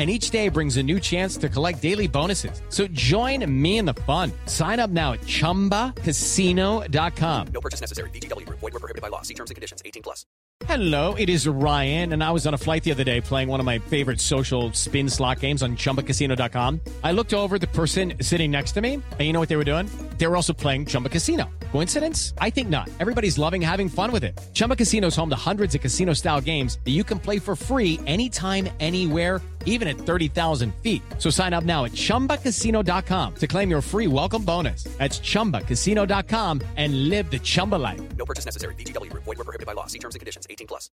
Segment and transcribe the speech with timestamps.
[0.00, 2.62] And each day brings a new chance to collect daily bonuses.
[2.70, 4.32] So join me in the fun.
[4.46, 7.46] Sign up now at chumbacasino.com.
[7.52, 8.08] No purchase necessary.
[8.10, 8.60] Group.
[8.60, 9.20] Void were prohibited by law.
[9.20, 9.82] See terms and conditions.
[9.84, 10.24] 18 plus.
[10.66, 13.60] Hello, it is Ryan, and I was on a flight the other day playing one
[13.60, 16.80] of my favorite social spin slot games on chumbacasino.com.
[17.02, 19.56] I looked over at the person sitting next to me, and you know what they
[19.56, 19.90] were doing?
[20.18, 21.48] They were also playing Chumba Casino.
[21.72, 22.34] Coincidence?
[22.38, 22.90] I think not.
[23.00, 24.38] Everybody's loving having fun with it.
[24.52, 27.56] Chumba Casino is home to hundreds of casino style games that you can play for
[27.56, 31.02] free anytime, anywhere, even at 30,000 feet.
[31.18, 34.84] So sign up now at chumbacasino.com to claim your free welcome bonus.
[34.98, 38.00] That's chumbacasino.com and live the Chumba life.
[38.16, 38.74] No purchase necessary.
[38.76, 39.24] VGW Group.
[39.24, 39.86] Void were prohibited by law.
[39.86, 40.46] See terms and conditions.
[40.48, 40.90] 18 plus.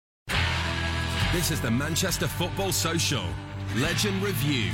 [1.32, 3.24] This is the Manchester Football Social
[3.76, 4.70] Legend Review.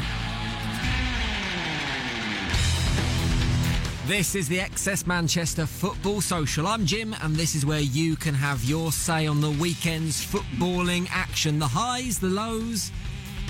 [4.06, 6.66] This is the Excess Manchester Football Social.
[6.66, 11.08] I'm Jim, and this is where you can have your say on the weekend's footballing
[11.10, 12.92] action the highs, the lows,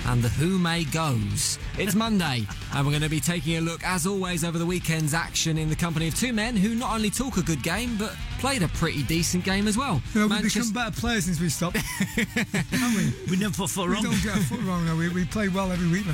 [0.07, 1.57] and the who may goes.
[1.77, 5.13] It's Monday, and we're going to be taking a look, as always, over the weekend's
[5.13, 8.15] action in the company of two men who not only talk a good game, but
[8.45, 9.99] played a pretty decent game as well.
[10.13, 11.77] Yeah, we've Manchester- become better players since we stopped.
[11.77, 13.31] Haven't we?
[13.31, 14.03] We never put foot wrong.
[14.03, 14.95] We don't get a foot wrong now.
[14.95, 16.13] We, we play well every week now.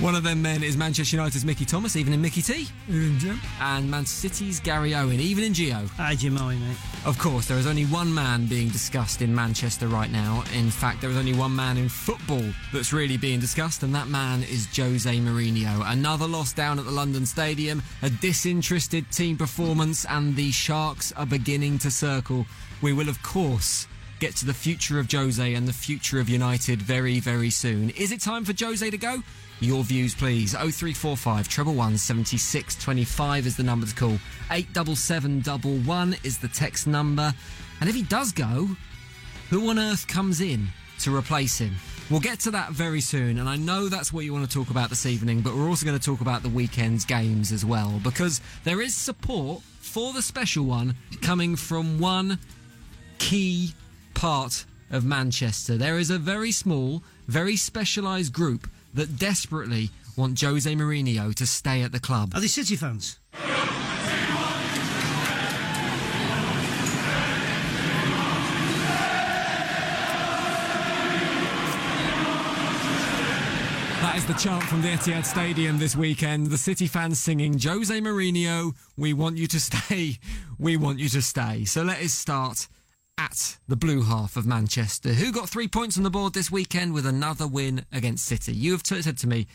[0.00, 3.38] One of them men is Manchester United's Mickey Thomas, even in Mickey T, Even Jim.
[3.60, 5.86] and Man City's Gary Owen, even in Gio.
[5.98, 6.78] Hi, Jim Owen, mate.
[7.04, 10.44] Of course, there is only one man being discussed in Manchester right now.
[10.54, 12.42] In fact, there is only one man in football
[12.72, 15.82] that's really being discussed, and that man is Jose Mourinho.
[15.92, 21.26] Another loss down at the London Stadium, a disinterested team performance, and the Sharks are
[21.26, 22.46] beginning to circle.
[22.80, 23.86] We will, of course,
[24.20, 27.90] get to the future of Jose and the future of United very, very soon.
[27.90, 29.22] Is it time for Jose to go?
[29.60, 30.52] Your views, please.
[30.52, 34.18] 0345 treble one seventy six twenty five is the number to call.
[34.50, 37.34] 87711 is the text number.
[37.80, 38.68] And if he does go,
[39.50, 40.68] who on earth comes in
[41.00, 41.74] to replace him?
[42.08, 44.70] We'll get to that very soon, and I know that's what you want to talk
[44.70, 48.00] about this evening, but we're also going to talk about the weekend's games as well,
[48.04, 49.60] because there is support
[49.96, 52.38] for the special one coming from one
[53.16, 53.72] key
[54.12, 55.78] part of Manchester.
[55.78, 61.80] There is a very small, very specialised group that desperately want Jose Mourinho to stay
[61.80, 62.32] at the club.
[62.34, 63.18] Are they City fans?
[74.26, 76.48] The chant from the Etihad Stadium this weekend.
[76.48, 80.18] The City fans singing, Jose Mourinho, we want you to stay,
[80.58, 81.64] we want you to stay.
[81.64, 82.66] So let us start
[83.18, 86.92] at the blue half of Manchester, who got three points on the board this weekend
[86.92, 88.52] with another win against City.
[88.52, 89.46] You have t- said to me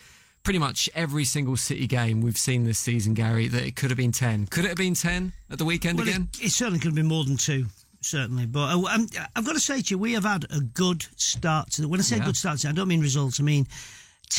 [0.42, 3.98] pretty much every single City game we've seen this season, Gary, that it could have
[3.98, 4.46] been 10.
[4.46, 6.28] Could it have been 10 at the weekend Well, again?
[6.40, 7.66] It, it certainly could have been more than two,
[8.00, 8.46] certainly.
[8.46, 9.06] But uh, I'm,
[9.36, 11.88] I've got to say to you, we have had a good start to the.
[11.88, 12.24] When I say Yeah.
[12.24, 13.38] good start, to, I don't mean results.
[13.38, 13.66] I mean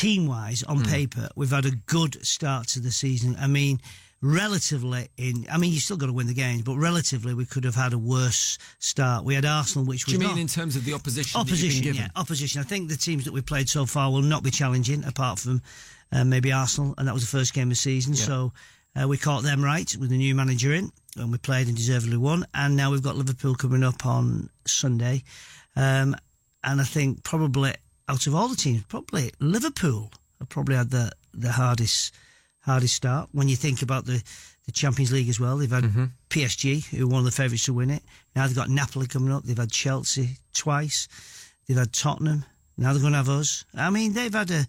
[0.02, 0.90] team wise on Hmm.
[0.90, 3.36] paper, we've had a good start to the season.
[3.40, 3.80] I mean.
[4.26, 7.66] Relatively, in I mean, you still got to win the games, but relatively, we could
[7.66, 9.26] have had a worse start.
[9.26, 11.42] We had Arsenal, which Do you mean not, in terms of the opposition?
[11.42, 12.62] opposition, yeah, opposition.
[12.62, 15.62] I think the teams that we've played so far will not be challenging, apart from
[16.14, 18.16] uh, maybe Arsenal, and that was the first game of the season.
[18.16, 18.54] So
[18.96, 22.16] uh, we caught them right with the new manager in, and we played and deservedly
[22.16, 22.46] won.
[22.54, 25.24] And now we've got Liverpool coming up on Sunday,
[25.76, 26.16] um,
[26.64, 27.74] and I think probably
[28.08, 32.14] out of all the teams, probably Liverpool have probably had the the hardest
[32.60, 34.24] hardest start when you think about the.
[34.66, 35.58] The Champions League as well.
[35.58, 36.06] They've had mm-hmm.
[36.30, 38.02] PSG, who were one of the favourites to win it.
[38.34, 39.44] Now they've got Napoli coming up.
[39.44, 41.10] They've had Chelsea twice.
[41.68, 42.46] They've had Tottenham.
[42.78, 43.66] Now they're going to have us.
[43.76, 44.66] I mean, they've had a,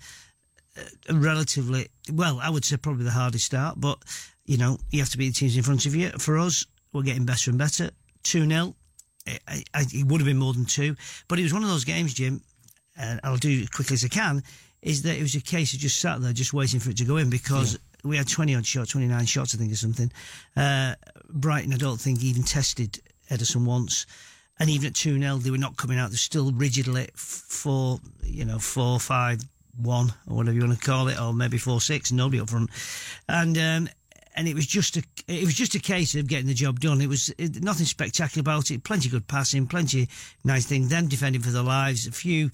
[1.09, 3.99] a relatively, well, I would say probably the hardest start, but,
[4.45, 6.11] you know, you have to beat the teams in front of you.
[6.19, 7.91] For us, we're getting better and better.
[8.25, 8.75] 2 0.
[9.27, 10.97] It, it would have been more than two.
[11.29, 12.43] But it was one of those games, Jim,
[12.97, 14.43] and I'll do it as quickly as I can,
[14.83, 17.05] is that it was a case of just sat there, just waiting for it to
[17.05, 20.13] go in because we had 20 odd shots, 29 shots, I think, or something.
[20.57, 20.95] Uh,
[21.31, 23.01] Brighton, I don't think, even tested
[23.31, 24.07] Ederson once.
[24.61, 26.11] and even at two 0 they were not coming out.
[26.11, 27.19] They're still rigidly f-
[27.49, 29.41] four, you know, four five
[29.77, 32.13] one or whatever you want to call it, or maybe four six.
[32.13, 32.71] Nobody up front,
[33.29, 33.59] and.
[33.59, 33.89] Um,
[34.35, 37.01] and it was just a it was just a case of getting the job done.
[37.01, 38.85] It was it, nothing spectacular about it.
[38.85, 40.09] Plenty good passing, plenty
[40.45, 40.89] nice things.
[40.89, 42.07] Them defending for their lives.
[42.07, 42.51] A few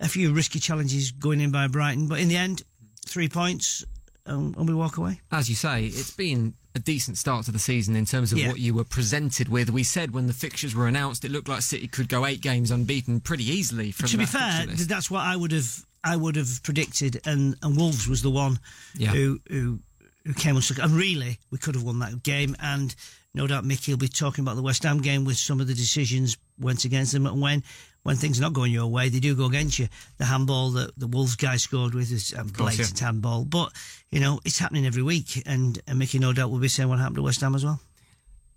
[0.00, 2.62] a few risky challenges going in by Brighton, but in the end,
[3.06, 3.84] three points,
[4.26, 5.20] and, and we walk away.
[5.30, 8.48] As you say, it's been a decent start to the season in terms of Yeah.
[8.48, 9.70] what you were presented with.
[9.70, 12.70] We said when the fixtures were announced, it looked like City could go eight games
[12.70, 13.92] unbeaten pretty easily.
[13.92, 17.76] From to be fair, that's what I would have I would have predicted, and, and
[17.76, 18.58] Wolves was the one
[18.96, 19.10] Yeah.
[19.10, 19.80] who who
[20.24, 20.78] who came unstuck.
[20.78, 22.54] And really, we could have won that game.
[22.60, 22.94] And
[23.34, 25.74] no doubt Mickey will be talking about the West Ham game with some of the
[25.74, 27.26] decisions went against them.
[27.26, 27.62] And when
[28.04, 29.86] when things are not going your way, they do go against you.
[30.18, 33.70] The handball that the Wolves guy scored with is um, a course, blatant handball, but
[34.10, 35.40] you know it's happening every week.
[35.46, 37.80] And, and Mickey no doubt will be saying what happened to West Ham as well.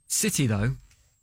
[0.07, 0.75] City, though,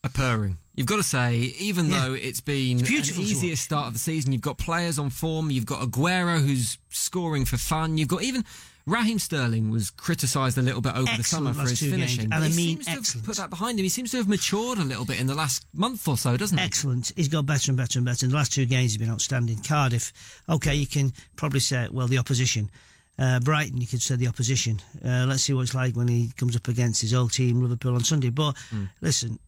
[0.04, 0.58] are purring.
[0.74, 2.00] You've got to say, even Yeah.
[2.08, 3.58] though it's been It's beautiful an to easier watch.
[3.58, 7.56] start of the season, you've got players on form, you've got Aguero who's scoring for
[7.58, 8.44] fun, you've got even
[8.86, 12.24] Raheem Sterling was criticised a little bit over the summer for his two games, finishing.
[12.32, 13.84] and I he mean seems to have put that behind him.
[13.84, 16.58] He seems to have matured a little bit in the last month or so, doesn't
[16.58, 16.64] he?
[16.64, 17.12] excellent.
[17.14, 18.26] He's got better and better and better.
[18.26, 19.58] In the last two games, he's been outstanding.
[19.62, 20.12] Cardiff,
[20.48, 22.70] okay, you can probably say, well, the opposition.
[23.18, 24.80] Uh, Brighton, you could say the opposition.
[25.04, 27.94] Uh, let's see what it's like when he comes up against his old team, Liverpool,
[27.94, 28.30] on Sunday.
[28.30, 28.56] But
[29.00, 29.38] listen,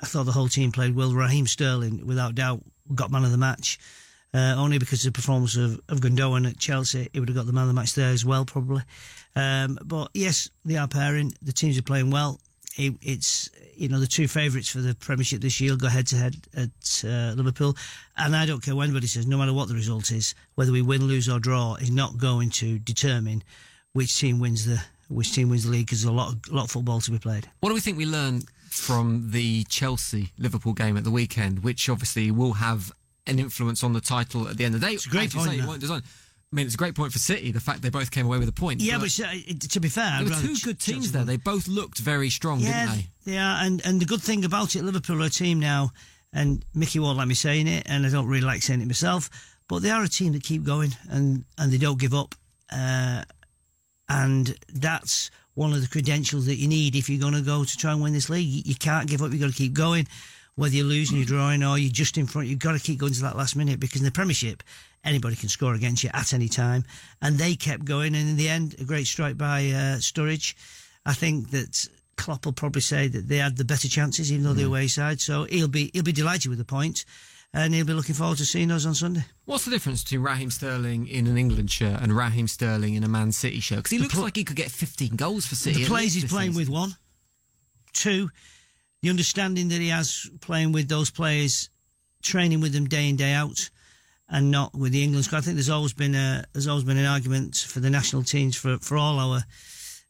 [0.00, 1.12] I thought the whole team played well.
[1.12, 2.60] Raheem Sterling, without doubt,
[2.94, 3.78] got man of the match.
[4.34, 7.46] Uh, only because of the performance of, of Gundogan at Chelsea, he would have got
[7.46, 8.82] the man of the match there as well, probably.
[9.34, 11.32] Um, but yes, they are pairing.
[11.42, 12.40] The teams are playing well.
[12.76, 16.16] It, it's you know the two favourites for the Premiership this year go head to
[16.16, 17.76] head at uh, Liverpool,
[18.16, 19.26] and I don't care what anybody says.
[19.26, 22.50] No matter what the result is, whether we win, lose, or draw, is not going
[22.50, 23.42] to determine
[23.92, 25.86] which team wins the which team wins the league.
[25.86, 27.48] Because there's a lot of, lot of football to be played.
[27.60, 31.88] What do we think we learned from the Chelsea Liverpool game at the weekend, which
[31.88, 32.92] obviously will have
[33.26, 34.94] an influence on the title at the end of the day?
[34.94, 35.68] It's a great point, Say, it that.
[35.68, 36.02] won't design.
[36.52, 38.48] I mean, it's a great point for City, the fact they both came away with
[38.48, 38.80] a point.
[38.80, 41.24] Yeah, but, uh, it- to be fair, there were two good teams there.
[41.24, 43.32] They both looked very strong, Yeah, didn't they?
[43.32, 43.64] Yeah.
[43.66, 45.90] And and the good thing about it, Liverpool are a team now,
[46.32, 49.28] and Mickey won't like me saying it, and I don't really like saying it myself,
[49.68, 52.34] but they are a team that keep going and and they don't give up,
[52.70, 53.24] uh,
[54.08, 57.76] and that's one of the credentials that you need if you're going to go to
[57.76, 58.46] try and win this league.
[58.46, 59.32] You, you can't give up.
[59.32, 60.06] You've got to keep going.
[60.56, 63.12] Whether you're losing, you're drawing, or you're just in front, you've got to keep going
[63.12, 64.62] to that last minute because in the Premiership,
[65.04, 66.84] anybody can score against you at any time.
[67.20, 70.54] And they kept going, and in the end, a great strike by uh, Sturridge.
[71.04, 71.86] I think that
[72.16, 74.56] Klopp will probably say that they had the better chances, even though Mm.
[74.56, 75.20] they're away side.
[75.20, 77.04] So he'll be he'll be delighted with the point,
[77.52, 79.26] and he'll be looking forward to seeing us on Sunday.
[79.44, 83.08] What's the difference between Raheem Sterling in an England shirt and Raheem Sterling in a
[83.08, 83.76] Man City shirt?
[83.80, 85.84] Because he looks pl- like he could get 15 goals for City.
[85.84, 86.60] the least he's playing season.
[86.62, 86.96] with one,
[87.92, 88.30] two,
[89.02, 91.70] the understanding that he has playing with those players,
[92.22, 93.70] training with them day in day out,
[94.28, 95.38] and not with the England squad.
[95.38, 98.56] I think there's always been a there's always been an argument for the national teams
[98.56, 99.42] for for all our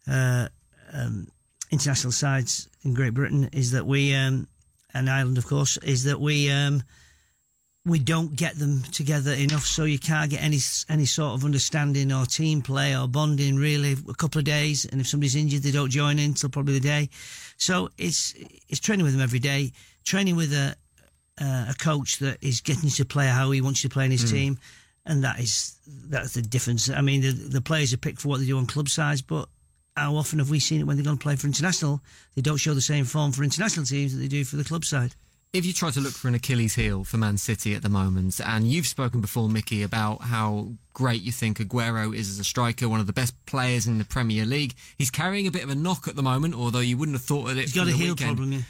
[0.09, 0.49] uh,
[0.93, 1.29] um,
[1.71, 4.49] international sides in Great Britain is that we um,
[4.95, 6.51] and Ireland of course is that we.
[6.51, 6.83] Um,
[7.87, 12.13] we don't get them together enough, so you can't get any any sort of understanding
[12.13, 13.57] or team play or bonding.
[13.57, 16.75] Really, a couple of days, and if somebody's injured, they don't join in till probably
[16.75, 17.09] the day.
[17.57, 18.35] So it's
[18.69, 19.73] it's training with them every day,
[20.05, 20.75] training with a
[21.41, 24.05] uh, a coach that is getting you to play how he wants you to play
[24.05, 24.59] in his team,
[25.07, 26.91] and that is that's the difference.
[26.91, 29.49] I mean, the, the players are picked for what they do on club sides, but
[29.97, 32.03] how often have we seen it when they're going to play for international?
[32.35, 34.85] They don't show the same form for international teams that they do for the club
[34.85, 35.15] side.
[35.57, 38.43] If you try to look for an Achilles heel for Man City at the moment,
[38.45, 42.91] and you've spoken before, Mickey, about how great you think Aguero is as a striker,
[42.91, 44.75] one of the best players in the Premier League.
[44.99, 47.49] He's carrying a bit of a knock at the moment, although you wouldn't have thought
[47.49, 47.63] of it.
[47.63, 48.37] He's got a heel weekend.
[48.37, 48.61] problem, yeah.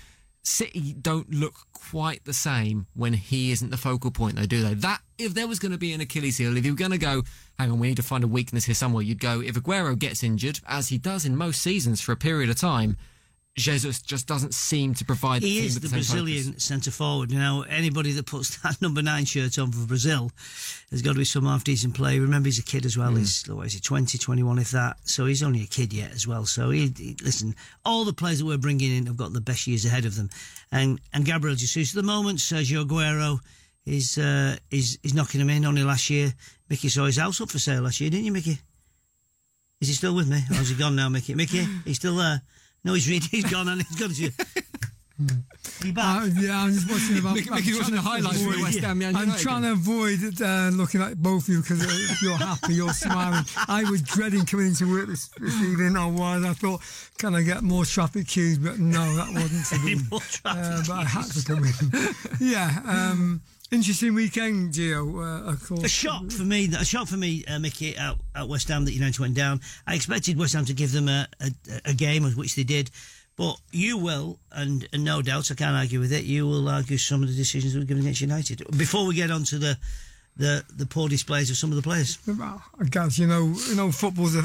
[0.45, 4.75] City don't look quite the same when he isn't the focal point, though, do they?
[4.75, 6.99] That if there was going to be an Achilles heel, if you were going to
[6.99, 7.25] go,
[7.59, 10.23] hang on, we need to find a weakness here somewhere, you'd go if Aguero gets
[10.23, 12.97] injured, as he does in most seasons for a period of time.
[13.57, 15.41] Jesus just doesn't seem to provide.
[15.41, 15.97] The He is the same.
[15.97, 17.33] Brazilian centre forward.
[17.33, 20.31] You know, anybody that puts that number nine shirt on for Brazil
[20.91, 22.19] has got to be some half decent play.
[22.19, 23.13] Remember, he's a kid as well.
[23.13, 23.19] Mm.
[23.19, 24.99] He's what is he, 20, 21, if that.
[25.05, 26.45] So he's only a kid yet as well.
[26.45, 29.67] So he, he- listen, all the players that we're bringing in have got the best
[29.67, 30.29] years ahead of them.
[30.71, 33.39] And and Gabriel Jesus, at the moment, Sergio Aguero
[33.87, 35.65] is uh, is is knocking him in.
[35.65, 36.35] Only last year,
[36.69, 38.59] Mickey saw his house up for sale last year, didn't you, Mickey?
[39.81, 40.39] Is he still with me?
[40.51, 41.35] Or has he gone now, Mickey?
[41.35, 42.43] Mickey, he's still there.
[42.87, 43.29] No, he's reading.
[43.31, 44.31] He's gone and he's gone to.
[45.85, 46.23] You back?
[46.23, 47.35] Uh, yeah, I'm just watching about.
[47.35, 49.63] Mickey- I'm Mickey's watching trying the to highlights from avoid- West Ham, Man I'm trying
[49.63, 53.45] to avoid uh, looking at both of you because if you're happy, you're smiling.
[53.67, 55.97] I was dreading coming into work this, this evening.
[55.97, 56.45] I was.
[56.45, 56.81] I thought,
[57.19, 58.59] can I get more traffic cues?
[58.59, 59.97] But no, that wasn't to be.
[60.11, 62.15] more traffic Uh, but I had to come in.
[62.41, 62.81] yeah.
[62.87, 63.41] Um,
[63.71, 65.17] interesting weekend, Gio.
[65.17, 65.85] Uh, of course.
[65.85, 66.69] A shock for me.
[66.79, 69.61] A shock for me, uh, Mickey, at, at West Ham that United went down.
[69.87, 71.51] I expected West Ham to give them a, a,
[71.87, 72.91] a game, which they did.
[73.37, 76.25] But you will, and, and no doubt, I can't argue with it.
[76.25, 78.63] You will argue some of the decisions that were given against United.
[78.79, 79.77] Before we get on to the
[80.39, 82.19] the, the poor displays of some of the players.
[82.27, 84.41] Well, I guess you know, you know, football's a,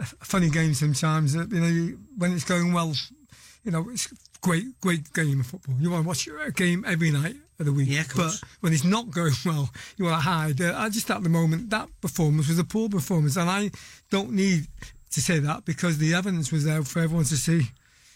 [0.00, 1.36] a funny game sometimes.
[1.36, 2.94] uh, You know, when it's going well,
[3.64, 4.08] you know, it's
[4.46, 5.74] great, great game of football.
[5.80, 7.88] You want to watch a game every night of the week.
[7.90, 8.40] Yeah, of course.
[8.40, 10.60] But when it's not going well, you want to hide.
[10.60, 13.70] Uh, I just at the moment that performance was a poor performance, and I
[14.10, 14.68] don't need
[15.10, 17.62] to say that because the evidence was there for everyone to see.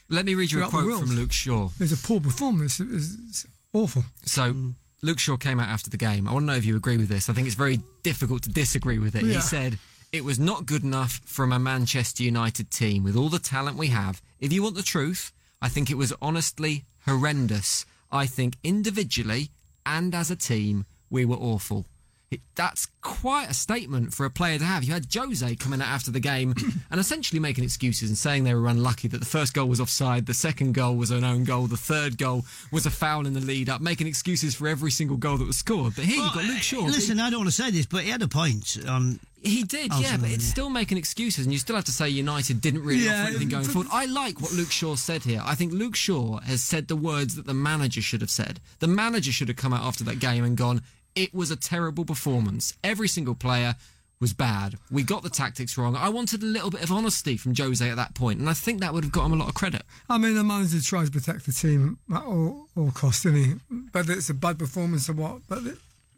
[0.08, 1.66] Let me read you a quote from Luke Shaw.
[1.66, 2.78] It was a poor performance.
[2.78, 4.04] It was it's awful.
[4.24, 4.54] So
[5.02, 6.28] Luke Shaw came out after the game.
[6.28, 7.28] I want to know if you agree with this.
[7.28, 9.22] I think it's very difficult to disagree with it.
[9.22, 9.78] He said
[10.12, 13.88] it was not good enough from a Manchester United team with all the talent we
[13.88, 14.20] have.
[14.40, 15.32] If you want the truth,
[15.62, 17.84] I think it was honestly horrendous.
[18.10, 19.50] I think individually
[19.86, 21.86] and as a team, we were awful.
[22.30, 24.84] It, that's quite a statement for a player to have.
[24.84, 26.54] You had Jose coming out after the game
[26.90, 30.26] and essentially making excuses and saying they were unlucky that the first goal was offside,
[30.26, 33.40] the second goal was an own goal, the third goal was a foul in the
[33.40, 35.96] lead up, making excuses for every single goal that was scored.
[35.96, 36.84] But here you've got Luke Shaw.
[36.84, 39.18] Listen, I don't want to say this, but he had a point on.
[39.42, 42.60] He did, yeah, but it's still making excuses, and you still have to say United
[42.60, 43.88] didn't really Yeah, offer anything going forward.
[43.90, 45.40] I like what Luke Shaw said here.
[45.44, 48.60] I think Luke Shaw has said the words that the manager should have said.
[48.80, 50.82] The manager should have come out after that game and gone,
[51.14, 52.76] it was a terrible performance.
[52.84, 53.76] Every single player
[54.20, 54.76] was bad.
[54.90, 55.96] We got the tactics wrong.
[55.96, 58.80] I wanted a little bit of honesty from Jose at that point, and I think
[58.80, 59.82] that would have got him a lot of credit.
[60.10, 63.54] I mean, the manager tries to protect the team at all, all costs, doesn't he?
[63.92, 65.62] Whether it's a bad performance or what, but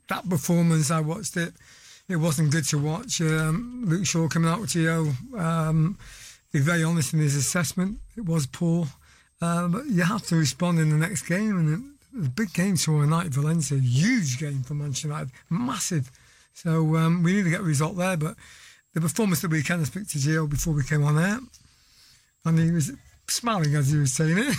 [0.08, 1.54] that performance, I watched it.
[2.08, 3.20] It wasn't good to watch.
[3.20, 5.96] Um, Luke Shaw coming out with Gio, um,
[6.52, 7.98] be very honest in his assessment.
[8.16, 8.86] It was poor,
[9.40, 11.56] uh, but you have to respond in the next game.
[11.56, 16.10] And the big game tomorrow night, Valencia, huge game for Manchester United, massive.
[16.52, 18.16] So um, we need to get a result there.
[18.16, 18.36] But
[18.92, 21.38] the performance that we can speak to Gio before we came on air,
[22.44, 22.92] and he was
[23.32, 24.56] smiling as he was saying it.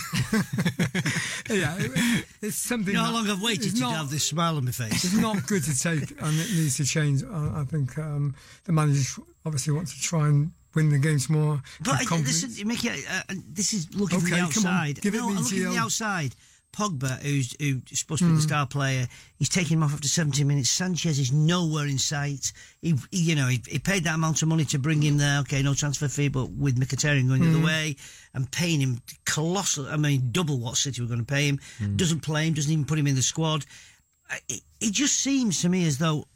[1.50, 2.92] yeah, it- it's something.
[2.94, 5.04] You know how long I've waited to not- have this smile on my face.
[5.04, 7.22] It's not good to take, and it needs to change.
[7.24, 11.62] I, I think um, the manager obviously wants to try and win the games more.
[11.82, 12.94] But uh, listen, Mickey, uh,
[13.28, 15.72] uh, this is looking from Okay, the come on, give it no, me, looking from
[15.74, 16.34] the outside.
[16.74, 18.36] Pogba, who's who's supposed to be Hmm.
[18.36, 20.68] the star player, he's taking him off after 70 minutes.
[20.70, 22.52] Sanchez is nowhere in sight.
[22.82, 25.38] He, he- you know, he, he paid that amount of money to bring him there.
[25.40, 27.56] Okay, no transfer fee, but with Mkhitaryan going the Hmm.
[27.56, 27.96] other way
[28.34, 29.86] and paying him colossal.
[29.88, 31.60] I mean, double what City were going to pay him.
[31.78, 31.96] Hmm.
[31.96, 32.54] Doesn't play him.
[32.54, 33.64] Doesn't even put him in the squad.
[34.48, 36.26] It, it just seems to me as though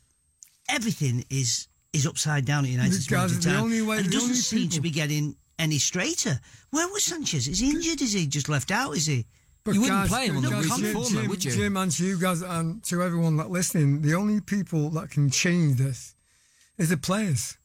[0.68, 2.92] everything is is upside down at United.
[2.92, 6.38] The guys- the only way- and it doesn't seem to be getting any straighter.
[6.70, 7.48] Where was Sanchez?
[7.48, 8.02] Is he injured?
[8.02, 8.94] Is he just left out?
[8.96, 9.24] Is he?
[9.68, 11.50] But You wouldn't guys, play him on the guys, recent Jim, format, Jim, would you?
[11.50, 15.28] Jim, and to you guys, and to everyone that listening, the only people that can
[15.28, 16.14] change this
[16.78, 17.58] is the players.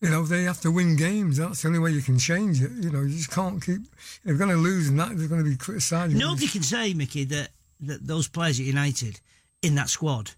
[0.00, 1.36] You know, they have to win games.
[1.36, 2.70] That's the only way you can change it.
[2.80, 3.82] You know, you just can't keep.
[3.82, 6.16] If you're going to lose, and that they're going to be criticised.
[6.16, 9.20] Nobody can say, Mickey, that, that those players at United
[9.60, 10.30] in that squad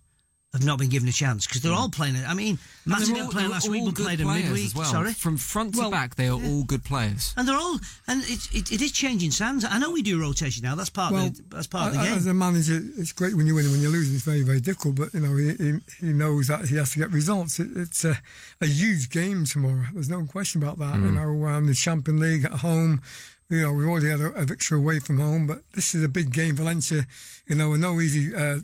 [0.55, 2.25] have not been given a chance because they're all playing it.
[2.27, 2.51] I mean,
[2.85, 4.65] And Martin they're didn't all- play last week, but good played a players midweek.
[4.67, 4.91] as well.
[4.91, 5.13] Sorry.
[5.13, 7.35] From front to Well, back, they are all good players.
[7.37, 9.65] And they're all, and it, it, it is changing sands.
[9.69, 10.75] I know we do rotation now.
[10.77, 12.15] That's part Well, of the, that's part of the game.
[12.17, 14.15] As a manager, it's great when you win and when you lose.
[14.15, 14.95] It's very, very difficult.
[14.95, 17.59] But you know, he, he, he knows that he has to get results.
[17.59, 18.17] It, it's a,
[18.61, 19.85] a huge game tomorrow.
[19.93, 20.95] There's no question about that.
[20.95, 23.03] You know, um, the Champions League at home.
[23.51, 26.09] You know, we've already had a, a victory away from home, but this is a
[26.09, 26.57] big game.
[26.57, 27.07] Valencia,
[27.47, 28.35] you know, are no easy.
[28.35, 28.61] Uh,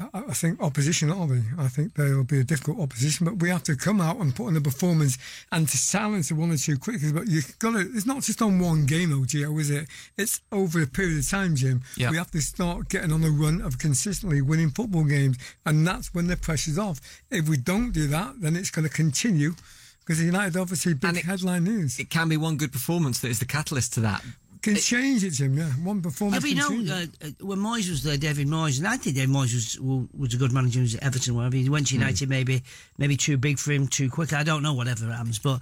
[0.00, 1.42] I I think opposition, are they?
[1.58, 4.48] I think they'll be a difficult opposition, but we have to come out and put
[4.48, 5.18] in a performance
[5.52, 7.12] and to silence the one or two quickly.
[7.12, 9.88] But you've got to, it's not just on one game, Gio, is it?
[10.16, 11.82] It's over a period of time, Jim.
[11.96, 12.10] Yeah.
[12.10, 16.14] We have to start getting on the run of consistently winning football games, and that's
[16.14, 17.00] when the pressure's off.
[17.30, 19.54] If we don't do that, then it's going to continue
[20.00, 21.98] because the United obviously big it- headline news.
[21.98, 24.24] It can be one good performance that is the catalyst to that.
[24.62, 25.56] Can change it, Jim.
[25.56, 26.42] Yeah, one performance.
[26.42, 29.30] but you know, uh, uh, when Moyes was there, David Moyes, and I think David
[29.34, 30.78] Moyes was was a good manager.
[30.80, 31.56] He was at Everton, whatever.
[31.56, 32.00] He went to Hmm.
[32.02, 32.62] United, maybe
[32.98, 34.32] maybe too big for him, too quick.
[34.32, 35.38] I don't know, whatever happens.
[35.38, 35.60] But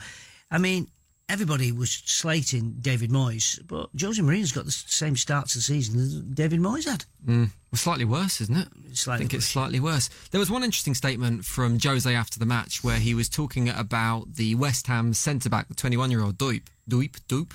[0.50, 0.88] I mean,
[1.28, 6.00] everybody was slating David Moyes, but Jose Mourinho's got the same start to the season
[6.00, 7.04] as David Moyes had.
[7.26, 8.68] Well, slightly worse, isn't it?
[8.96, 10.08] Slightly I think it's slightly worse.
[10.30, 14.34] There was one interesting statement from Jose after the match where he was talking about
[14.36, 16.62] the West Ham centre back, the 21 year old Duip.
[16.88, 17.52] Duip, Dupe.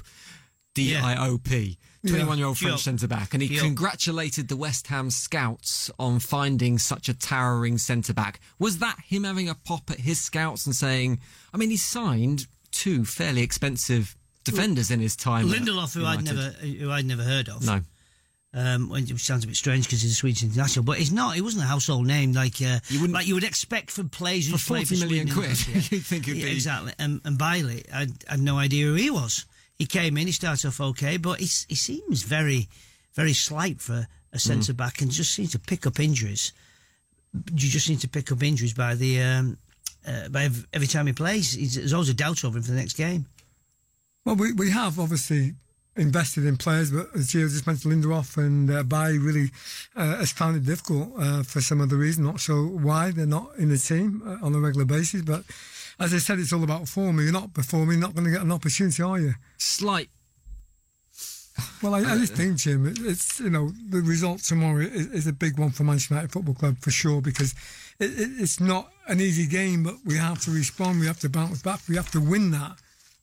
[0.73, 1.77] D I O P.
[2.05, 6.77] 21 year old French centre back, and he congratulated the West Ham scouts on finding
[6.77, 8.41] such a towering centre back.
[8.59, 11.19] Was that him having a pop at his scouts and saying,
[11.53, 15.47] I mean, he signed two fairly expensive defenders in his time.
[15.47, 17.65] Lindelof, who I'd never who I'd never heard of.
[17.65, 17.79] No.
[18.55, 21.35] Um, which sounds a bit strange because he's a Swedish international, but he's not.
[21.35, 24.47] He wasn't a household name like uh, You wouldn't- like you would expect from players
[24.47, 26.91] who For played 40 million quid, you'd think it'd Yeah, be- exactly.
[26.99, 29.45] And, and Bailly, I had no idea who he was.
[29.77, 32.67] He came in, he started off okay, but he, he seems very,
[33.13, 36.53] very slight for a centre back, and just seems to pick up injuries.
[37.33, 39.57] You just seem to pick up injuries by the um,
[40.07, 41.53] uh, by every time he plays.
[41.53, 43.25] He's, there's always a doubt over him for the next game.
[44.25, 45.55] Well, we, we have obviously
[45.95, 49.51] invested in players, but as Gio just mentioned, Lindelof and uh, Bailly
[49.95, 52.23] uh, has found it difficult uh, for some other reason.
[52.23, 55.43] Not sure why they're not in the team uh, on a regular basis, but
[55.99, 57.19] as I said, it's all about form.
[57.19, 59.33] If you're not performing, you're not going to get an opportunity, are you?
[59.57, 60.09] Slight.
[61.83, 65.27] Well, I, I just think, Jim, it, it's you know the result tomorrow is, is
[65.27, 67.53] a big one for Manchester United Football Club for sure because
[67.99, 71.29] it, it, it's not an easy game, but we have to respond, we have to
[71.29, 72.77] bounce back, we have to win that,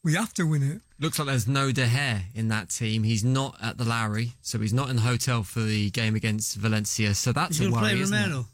[0.04, 0.80] we have to win it.
[1.00, 3.02] Looks like there's no De Gea in that team.
[3.02, 6.56] He's not at the Lowry, so he's not in the hotel for the game against
[6.56, 7.14] Valencia.
[7.14, 8.20] So that's He's a going worry, play isn't it?
[8.22, 8.46] Romero.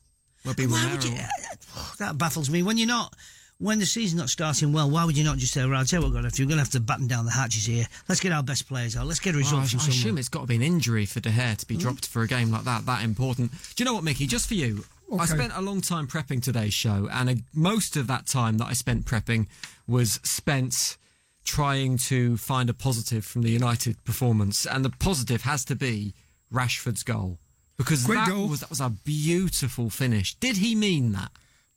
[0.45, 0.93] Will be Why Romero.
[0.95, 1.17] would you,
[1.99, 2.63] that baffles me.
[2.63, 3.13] When you're not,
[3.59, 6.01] when the season's not starting well, why would you not just say, "Right, I'll tell
[6.01, 6.43] you what, we're going to do.
[6.43, 7.87] You're going to have to batten down the hatches here.
[8.09, 9.07] Let's get our best players out.
[9.07, 11.07] Let's get a result Well, I, from I assume it's got to be an injury
[11.07, 11.83] for De Gea to be mm-hmm.
[11.83, 13.53] dropped for a game like that, that important.
[13.75, 14.27] Do you know what, Mickey?
[14.27, 14.85] Just for you,
[15.19, 18.67] I spent a long time prepping today's show, and a, most of that time that
[18.67, 19.47] I spent prepping
[19.87, 20.97] was spent
[21.45, 26.13] trying to find a positive from the United performance, and the positive has to be
[26.53, 27.39] Rashford's goal
[27.77, 28.49] because Great that goal.
[28.49, 30.35] was that was a beautiful finish.
[30.35, 31.31] Did he mean that?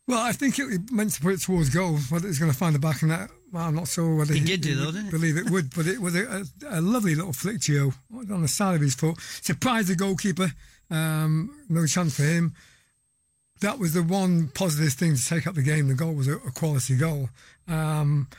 [0.09, 1.97] Well, I think it meant to put it towards goal.
[2.09, 4.39] Whether it's going to find the back of that, well, I'm not sure whether He
[4.39, 5.75] did do, though, didn't believe it would.
[5.75, 8.81] But it was a, a, a lovely little flick, to you on the side of
[8.81, 9.21] his foot.
[9.21, 10.51] Surprised the goalkeeper.
[10.89, 12.55] Um, no chance for him.
[13.61, 15.89] That was the one positive thing to take up the game.
[15.89, 17.29] The goal was a, a quality goal.
[17.67, 18.29] Um,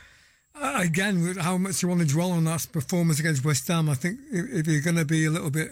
[0.61, 3.93] again, with how much you want to dwell on that performance against West Ham, I
[3.93, 5.69] think if, if you're going to be a little bit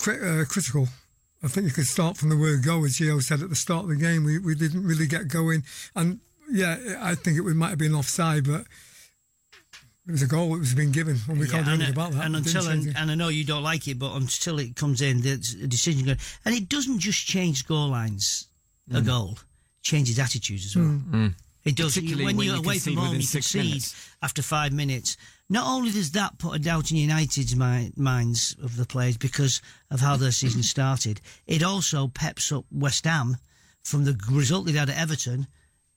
[0.00, 0.88] cri- uh, critical.
[1.42, 3.84] I think you could start from the word go, as Gio said at the start
[3.84, 4.24] of the game.
[4.24, 5.64] We, we didn't really get going.
[5.94, 8.62] And yeah, I think it might have been offside, but
[10.08, 12.12] it was a goal that was being given, and we Yeah, can't do anything about
[12.12, 12.24] that.
[12.24, 15.20] and until and, and I know you don't like it, but until it comes in,
[15.22, 16.18] there's a decision going.
[16.44, 18.46] And it doesn't just change goal lines,
[18.90, 19.06] a Mm.
[19.06, 19.38] goal,
[19.82, 21.00] changes attitudes as well.
[21.64, 21.94] It does.
[21.94, 24.10] Particularly when, when you're you away from home, you six concede minutes.
[24.22, 25.16] after five minutes.
[25.48, 29.62] Not only does that put a doubt in United's mi- minds of the players because
[29.90, 33.36] of how their season started, it also peps up West Ham
[33.84, 35.46] from the result they had at Everton.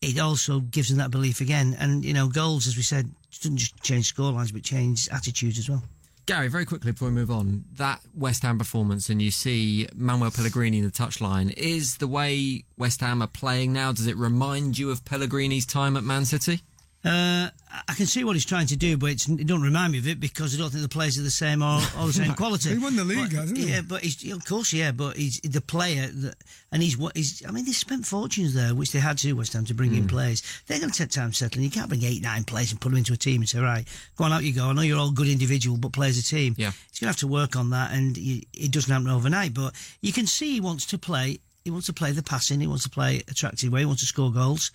[0.01, 1.75] It also gives them that belief again.
[1.79, 5.69] And, you know, goals, as we said, doesn't just change scorelines, but change attitudes as
[5.69, 5.83] well.
[6.25, 10.29] Gary, very quickly before we move on, that West Ham performance, and you see Manuel
[10.29, 13.91] Pellegrini in the touchline, is the way West Ham are playing now.
[13.91, 16.61] Does it remind you of Pellegrini's time at Man City?
[17.05, 17.47] Uh,
[17.87, 20.07] I can see what he's trying to do, but it's, it don't remind me of
[20.07, 22.71] it because I don't think the players are the same or, or the same quality.
[22.71, 23.69] He won the league, But- hasn't he?
[23.71, 26.35] Yeah, but he's of course, yeah, but he's the player, that,
[26.73, 27.41] and he's what he's.
[27.47, 29.97] I mean, they spent fortunes there, which they had to West Ham to bring Hmm.
[29.97, 30.43] in players.
[30.67, 31.63] They're going to take time settling.
[31.63, 33.87] You can't bring eight, nine players and put them into a team and say, right,
[34.17, 34.65] go on out you go.
[34.67, 36.55] I know you're all good individual, but play as a team.
[36.57, 36.71] Yeah.
[36.89, 39.53] he's going to have to work on that, and he, it doesn't happen overnight.
[39.53, 41.39] But you can see he wants to play.
[41.63, 42.59] He wants to play the passing.
[42.59, 43.81] He wants to play attractive way.
[43.81, 44.71] He wants to score goals.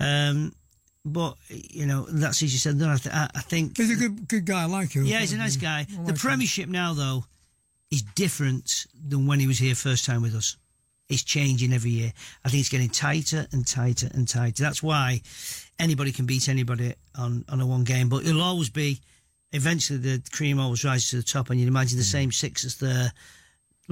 [0.00, 0.52] Um,
[1.04, 2.78] but you know that's easy said.
[2.78, 2.90] done.
[2.90, 4.62] I, th- I, think He's a good good guy.
[4.62, 5.04] I like him.
[5.04, 5.80] yeah, he's a nice guy.
[5.80, 6.16] I The like him.
[6.16, 7.24] Premiership now, though,
[7.90, 10.56] is different than when he was here first time with us.
[11.08, 12.12] It's changing every year.
[12.44, 14.62] I think it's getting tighter and tighter and tighter.
[14.62, 15.20] That's why
[15.78, 19.00] anybody can beat anybody on, on a one game, but it'll always be.
[19.54, 22.10] Eventually, the cream always rises to the top, and you'd imagine the mm.
[22.10, 23.12] same six as there.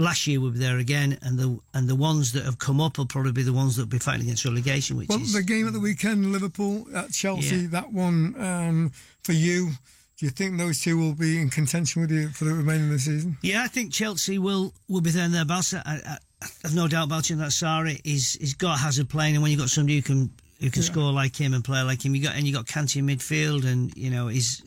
[0.01, 2.97] Last year we'll be there again, and the and the ones that have come up
[2.97, 5.43] will probably be the ones that will be fighting against relegation, which Well, is the
[5.43, 7.67] game at the weekend, Liverpool at Chelsea, Yeah.
[7.73, 9.73] that one um, for you.
[10.17, 12.91] Do you think those two will be in contention with you for the remainder of
[12.93, 13.37] the season?
[13.43, 15.75] Yeah, I think Chelsea will will be there and thereabouts.
[15.75, 16.17] I, I,
[16.65, 17.37] I've no doubt about it.
[17.37, 20.31] That Sarri is he's got Hazard playing, and when you have got somebody who can
[20.61, 22.97] who can score like him and play like him, you got and you got Kanté
[22.97, 24.63] in midfield, and you know he's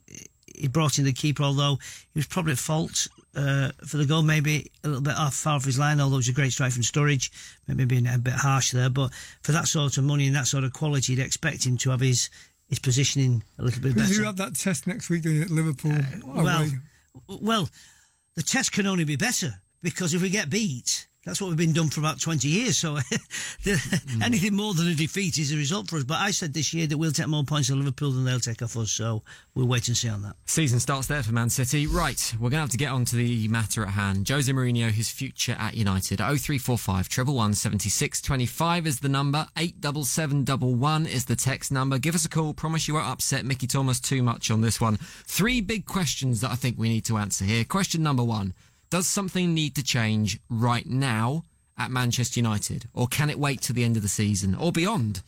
[0.56, 1.78] he brought in the keeper, although
[2.14, 5.56] he was probably at fault uh, for the goal, maybe a little bit off far
[5.56, 6.00] off his line.
[6.00, 7.30] Although it was a great strike from Sturridge,
[7.68, 10.64] maybe being a bit harsh there, but for that sort of money and that sort
[10.64, 12.30] of quality, you'd expect him to have his
[12.68, 14.14] his positioning a little bit better.
[14.14, 15.92] you have that test next week at Liverpool.
[15.92, 16.68] Uh, well,
[17.28, 17.70] well,
[18.36, 21.72] the test can only be better because if we get beat, That's what we've been
[21.72, 22.78] done for about 20 years.
[22.78, 22.98] So
[23.64, 24.22] Hmm.
[24.22, 26.04] anything more than a defeat is a result for us.
[26.04, 28.62] But I said this year that we'll take more points than Liverpool than they'll take
[28.62, 28.92] off us.
[28.92, 29.24] So
[29.56, 30.36] we'll wait and see on that.
[30.46, 31.88] Season starts there for Man City.
[31.88, 34.28] Right, we're going to have to get on to the matter at hand.
[34.28, 36.18] Jose Mourinho, his future at United.
[36.18, 39.48] 0345 triple one seventy six twenty five is the number.
[39.58, 41.98] 87711 is the text number.
[42.00, 42.54] Give us a call.
[42.54, 44.98] Promise you won't upset Mickey Thomas too much on this one.
[45.26, 47.64] Three big questions that I think we need to answer here.
[47.64, 48.54] Question number one
[48.94, 51.42] Does something need to change right now
[51.80, 52.90] at Manchester United?
[52.94, 55.24] Or can it wait to the end of the season or beyond?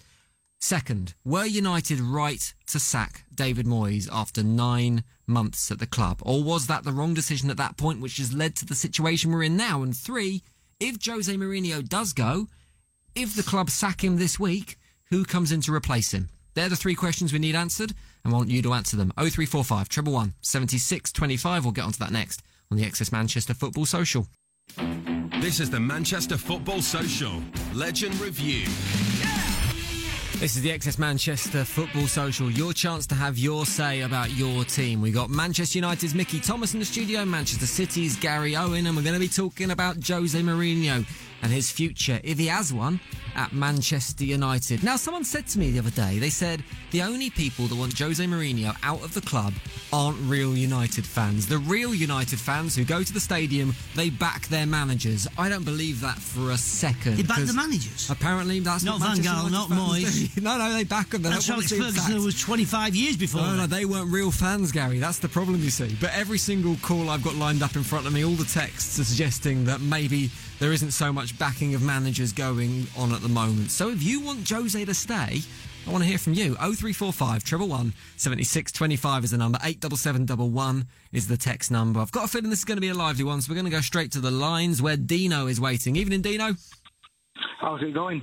[0.60, 6.20] Second, were United right to sack David Moyes after nine months at the club?
[6.22, 9.32] Or was that the wrong decision at that point, which has led to the situation
[9.32, 9.82] we're in now?
[9.82, 10.44] And three,
[10.80, 12.48] if Jose Mourinho does go,
[13.16, 14.78] if the club sack him this week,
[15.10, 16.30] who comes in to replace him?
[16.54, 19.12] They're the three questions we need answered, and I want you to answer them.
[19.18, 21.66] 0345 triple one 7625.
[21.66, 24.28] We'll get onto that next on the Excess Manchester Football Social.
[25.42, 27.42] This is the Manchester Football Social
[27.74, 28.66] Legend Review.
[30.40, 32.52] This is the Excess Manchester Football Social.
[32.52, 35.02] Your chance to have your say about your team.
[35.02, 39.04] We got Manchester United's Mickey Thomas in the studio, Manchester City's Gary Owen, and we're
[39.04, 41.06] going to be talking about Jose Mourinho
[41.42, 43.00] and his future, if he has one,
[43.36, 44.84] at Manchester United.
[44.84, 47.98] Now, someone said to me the other day, they said the only people that want
[47.98, 49.54] Jose Mourinho out of the club
[49.92, 51.48] aren't real United fans.
[51.48, 55.28] The real United fans who go to the stadium, they back their managers.
[55.38, 57.18] I don't believe that for a second.
[57.18, 58.10] They back the managers.
[58.10, 60.42] Apparently, that's Not Van Gaal, not Moyes.
[60.42, 61.22] no, no, they back them.
[61.24, 63.42] They That's Alex to see them Ferguson was 25 years before.
[63.42, 63.70] No, no, that.
[63.70, 65.00] they weren't real fans, Gary.
[65.00, 65.96] That's the problem, you see.
[66.00, 69.00] But every single call I've got lined up in front of me, all the texts
[69.00, 73.25] are suggesting that maybe there isn't so much backing of managers going on at the
[73.30, 73.72] moment.
[73.72, 75.42] So if you want Jose to stay,
[75.88, 76.56] I want to hear from you.
[76.56, 79.60] 0345 triple one 7625 is the number.
[79.64, 82.00] 87711 is the text number.
[82.00, 83.66] I've got a feeling this is going to be a lively one, so we're going
[83.66, 85.96] to go straight to the lines where Dino is waiting.
[85.96, 86.56] Evening, Dino.
[87.60, 88.22] How's it going?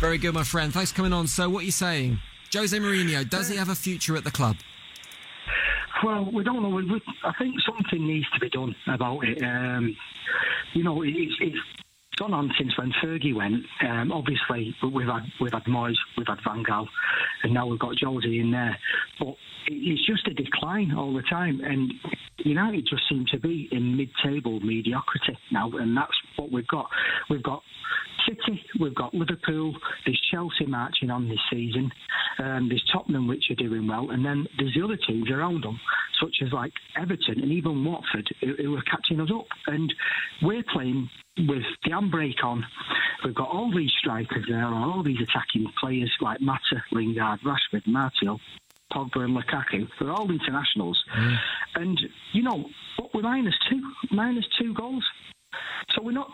[0.00, 0.72] Very good, my friend.
[0.72, 1.26] Thanks for coming on.
[1.26, 2.18] So, what are you saying?
[2.52, 4.56] Jose Mourinho, does he have a future at the club?
[6.04, 6.68] Well, we don't know.
[6.68, 9.42] We, we, I think something needs to be done about it.
[9.42, 9.96] Um,
[10.72, 11.83] you know, it, it's, it's
[12.16, 13.64] gone on since when Fergie went.
[13.82, 16.86] Um, obviously, we've had we've had Moyes, we've had Van Gaal,
[17.42, 18.76] and now we've got Jose in there.
[19.18, 19.34] But
[19.66, 21.92] it's just a decline all the time, and
[22.38, 26.88] United just seem to be in mid-table mediocrity now, and that's what we've got.
[27.30, 27.62] We've got
[28.28, 31.90] City, we've got Liverpool, there's Chelsea marching on this season,
[32.38, 35.80] um, there's Tottenham which are doing well, and then there's the other teams around them,
[36.20, 39.46] such as like Everton and even Watford, who, who are catching us up.
[39.66, 39.92] And
[40.42, 41.08] we're playing
[41.38, 42.64] with the handbrake on.
[43.24, 48.40] We've got all these strikers there, all these attacking players like Mata, Lingard, Rashford, Martial.
[48.92, 51.02] Pogba and Lukaku, they're all internationals.
[51.74, 52.00] And,
[52.32, 53.82] you know, but we're minus two,
[54.12, 55.02] minus two goals.
[55.94, 56.28] So we're not.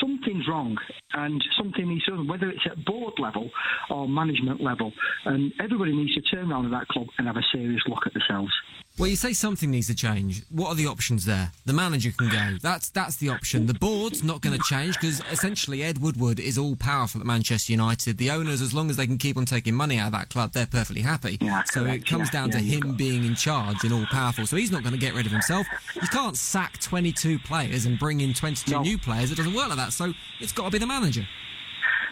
[0.00, 0.76] Something's wrong,
[1.14, 2.12] and something needs to.
[2.28, 3.50] Whether it's at board level
[3.90, 4.92] or management level,
[5.24, 8.12] and everybody needs to turn around at that club and have a serious look at
[8.12, 8.52] themselves.
[8.98, 10.42] Well, you say something needs to change.
[10.50, 11.52] What are the options there?
[11.64, 12.58] The manager can go.
[12.60, 13.64] That's that's the option.
[13.66, 17.72] The board's not going to change because essentially Ed Woodward is all powerful at Manchester
[17.72, 18.18] United.
[18.18, 20.52] The owners, as long as they can keep on taking money out of that club,
[20.52, 21.38] they're perfectly happy.
[21.40, 24.46] Yeah, so it comes Yeah, down yeah, to him being in charge and all powerful.
[24.46, 25.66] So he's not going to get rid of himself.
[25.94, 28.82] You can't sack 22 players and bring in 22 No.
[28.82, 29.32] new players.
[29.32, 29.94] It doesn't work like that.
[29.94, 31.26] So it's got to be the manager.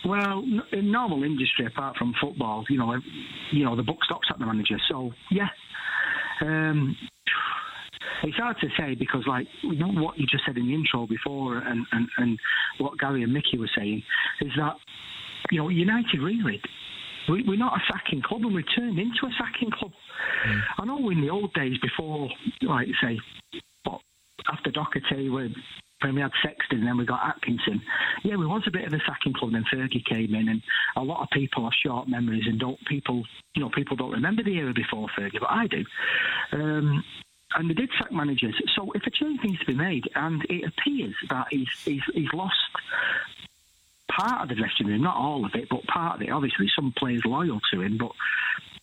[0.07, 2.95] Well, in normal industry, apart from football, you know,
[3.53, 4.79] you know, the book stops at the manager.
[4.89, 5.49] So yeah,
[6.43, 6.97] um,
[8.23, 11.87] it's hard to say because, like, what you just said in the intro before, and,
[11.93, 12.39] and, and
[12.79, 14.03] what Gary and Mickey were saying
[14.41, 14.75] is that
[15.51, 16.61] you know, United really.
[17.29, 19.93] We, we're not a sacking club, and we turned into a sacking club.
[20.79, 22.31] I know in the old days before,
[22.63, 23.19] like say,
[24.51, 25.55] after Docherty, when
[26.03, 27.83] when we had Sexton and then we got Atkinson,
[28.23, 29.53] yeah, we was a bit of a sacking club.
[29.53, 30.63] Then Fergie came in, and
[30.97, 34.43] a lot of people have short memories and don't people, you know, people don't remember
[34.43, 35.85] the era before Fergie, but I do.
[36.53, 37.05] Um,
[37.57, 38.55] and they did sack managers.
[38.77, 42.33] So if a change needs to be made, and it appears that he's he's, he's
[42.35, 42.55] lost
[44.09, 46.31] part of the dressing room, not all of it, but part of it.
[46.31, 48.13] Obviously, some players loyal to him, but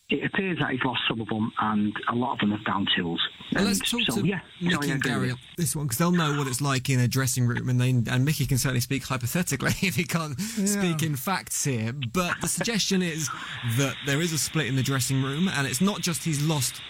[0.10, 2.86] it appears that he's lost some of them, and a lot of them have down
[2.96, 3.20] tools.
[3.52, 6.12] Well, And let's talk so, to yeah, Mickey and Gary on this one because they'll
[6.12, 9.04] know what it's like in a dressing room, and they and Mickey can certainly speak
[9.04, 11.92] hypothetically if he can't speak in facts here.
[12.14, 13.30] But the suggestion is
[13.78, 16.82] that there is a split in the dressing room, and it's not just he's lost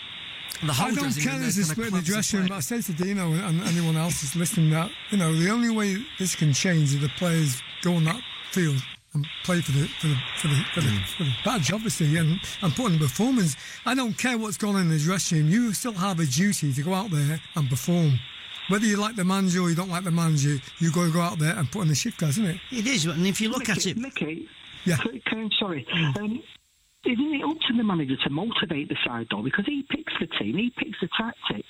[0.65, 1.41] the whole I don't dressing care room.
[1.41, 3.95] there's a split in the dressing room, but I clumps say to Dino and anyone
[3.95, 7.61] else that's listening that, you know, the only way this can change is the players
[7.81, 8.81] go on that field
[9.15, 11.05] and play for the for the for the, for the, Mm.
[11.17, 13.55] for the badge, obviously, and, and put in a performance.
[13.85, 15.49] I don't care what's going on in the dressing room.
[15.49, 18.19] You still have a duty to go out there and perform.
[18.67, 21.21] Whether you like the manager or you don't like the manager, you got to go
[21.21, 22.59] out there and put in the shift, guys, isn't it?
[22.71, 24.49] It is, and if you look Mickey, at it, Mickey,
[24.85, 24.97] Yeah.
[24.97, 25.85] can, can, sorry.
[26.19, 26.41] Um,
[27.05, 29.41] isn't it up to the manager to motivate the side though?
[29.43, 31.67] Because he picks the team, he picks the tactics,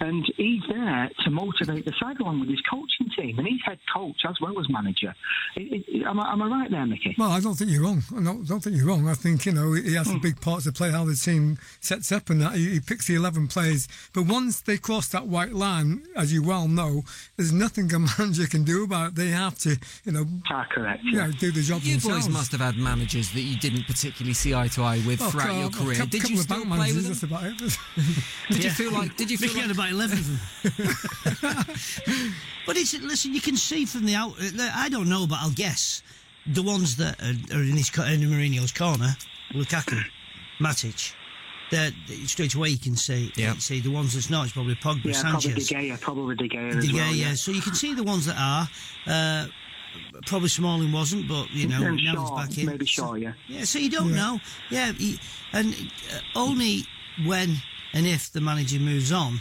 [0.00, 3.78] and he's there to motivate the side along with his coaching team, and he's head
[3.94, 5.14] coach as well as manager.
[5.56, 7.14] It, it, am, I, am I right there, Mickey?
[7.18, 8.02] Well, I don't think you're wrong.
[8.16, 9.08] I don't, don't think you're wrong.
[9.08, 12.10] I think, you know, he has a big part to play how the team sets
[12.12, 12.54] up and that.
[12.54, 13.88] He, he picks the 11 players.
[14.12, 17.02] But once they cross that white line, as you well know,
[17.36, 19.14] there's nothing a manager can do about it.
[19.16, 21.02] They have to, you know, Ah, correct.
[21.04, 22.26] you know do the job You themselves.
[22.26, 25.30] boys must have had managers that you didn't particularly see eye to eye with Well,
[25.30, 25.96] throughout cou- your career.
[25.98, 27.28] cou- Did couple you of still play with them?
[27.30, 27.78] About it.
[28.50, 29.16] Did you feel like?
[29.16, 29.66] Did you feel Mickey like?
[29.68, 30.26] had about 11 of
[31.40, 32.34] them.
[32.66, 34.34] but it's, listen, you can see from the out.
[34.74, 36.02] I don't know, but I'll guess
[36.46, 39.16] the ones that are, are in, his, co- in Mourinho's corner,
[39.52, 40.00] Lukaku,
[40.60, 41.14] Matic.
[41.70, 41.90] They're,
[42.26, 43.54] straight away you can see, Yeah.
[43.56, 44.44] see the ones that's not.
[44.44, 45.68] It's probably Pogba, Yeah, probably Sanchez.
[45.68, 47.14] De Gea, probably De Gea De Gea, well.
[47.14, 47.32] yeah.
[47.34, 48.68] So you can see the ones that are.
[49.06, 49.46] Uh,
[50.26, 52.66] probably Smalling wasn't, but you know And now he's Shaw, back in.
[52.66, 53.32] maybe Shaw, yeah.
[53.48, 54.40] Yeah, so you don't know.
[54.70, 55.18] Yeah, he,
[55.52, 56.84] and uh, only
[57.24, 57.56] when
[57.92, 59.40] and if the manager moves on,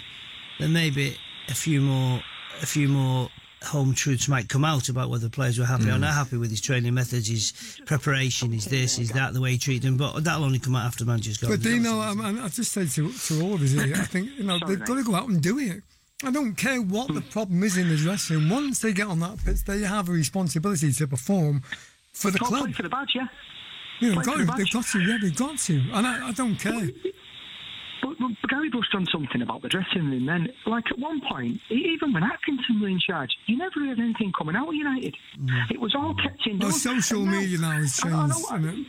[0.59, 2.21] then maybe a few more,
[2.61, 3.29] a few more
[3.63, 6.01] home truths might come out about whether players were happy or Hmm.
[6.01, 7.53] not happy with his training methods, his
[7.85, 9.97] preparation, his this, his that, the way he treated them.
[9.97, 11.51] But that'll only come out after the manager's gone.
[11.51, 14.29] But Dino, um, and I just say to, to all of us here, I think
[14.37, 15.83] you know Sorry, they've got to go out and do it.
[16.23, 17.29] I don't care what the hmm.
[17.29, 18.49] problem is in the dressing room.
[18.49, 21.63] Once they get on that pitch, they have a responsibility to perform
[22.13, 22.63] for the club.
[22.63, 23.27] play for the badge, yeah.
[23.99, 26.29] You know, got for to, the they've got to, yeah, they've got to, and I,
[26.29, 26.89] I don't care.
[28.01, 30.49] But, but Gary brushed done something about the dressing room then.
[30.65, 34.55] Like at one point, even when Atkinson were in charge, you never heard anything coming
[34.55, 35.15] out of United.
[35.39, 35.71] Mm.
[35.71, 36.81] It was all kept Well, indoors.
[36.81, 38.45] social media now has I- I changed.
[38.53, 38.87] isn't it?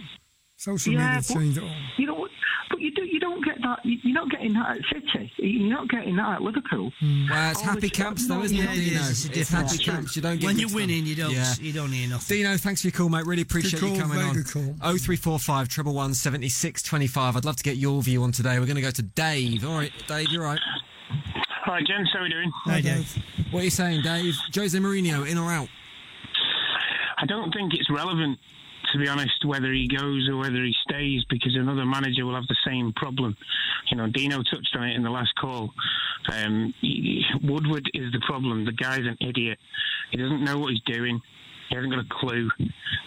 [0.57, 1.77] Social Yeah, media has but- changed it all.
[1.99, 2.31] You know, what-
[2.71, 3.03] but you do.
[3.63, 3.87] You don't get that.
[3.89, 5.33] you- You're not getting that at City.
[5.39, 6.93] You're not getting that at Liverpool.
[6.99, 7.29] Hmm.
[7.31, 9.01] Well, it's All happy the- camps though, isn't yeah, it, it Dino?
[9.01, 9.11] is.
[9.11, 9.73] It's a It's difference.
[9.73, 10.17] happy camps.
[10.17, 11.55] You don't get when you're mixed winning, you don't, Yeah.
[11.61, 12.37] you don't hear nothing.
[12.39, 13.25] Dino, thanks for your call, mate.
[13.27, 14.35] Really appreciate Good you coming very on.
[14.35, 14.75] good call.
[14.81, 17.37] 0345 triple one seventy six twenty five.
[17.37, 18.59] I'd love to get your view on today.
[18.59, 19.65] We're going to go to Dave.
[19.65, 20.61] All right, Dave, you're right.
[21.65, 22.11] Hi, gents.
[22.13, 22.51] How are we doing?
[22.65, 23.17] Hi, Dave.
[23.51, 24.35] What are you saying, Dave?
[24.55, 25.69] Jose Mourinho, in or out?
[27.19, 28.39] I don't think it's relevant,
[28.93, 32.47] to be honest, whether he goes or whether he stays, because another manager will have
[32.49, 33.37] the same problem.
[33.91, 35.73] You know, Dino touched on it in the last call.
[36.33, 36.73] Um,
[37.43, 38.65] Woodward is the problem.
[38.65, 39.59] The guy's an idiot.
[40.11, 41.21] He doesn't know what he's doing.
[41.69, 42.51] He hasn't got a clue.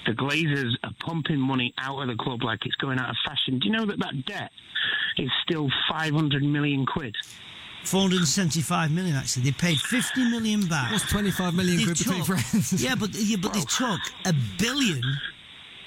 [0.08, 3.60] The Glazers are pumping money out of the club like it's going out of fashion.
[3.60, 4.52] Do you know that that debt
[5.18, 7.16] is still 500 million quid?
[7.84, 9.44] 475 million actually.
[9.44, 10.92] They paid 50 million back.
[10.92, 12.84] What's 25 million They quid between took- friends?
[12.84, 15.02] Yeah, but yeah, but they took a billion,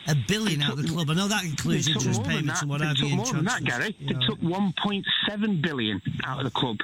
[0.09, 1.11] a billion out of the club.
[1.11, 3.17] I know that includes interest payments and what They have took you.
[3.17, 3.95] more than that, Gary.
[4.01, 6.79] They took 1.7 billion out of the club,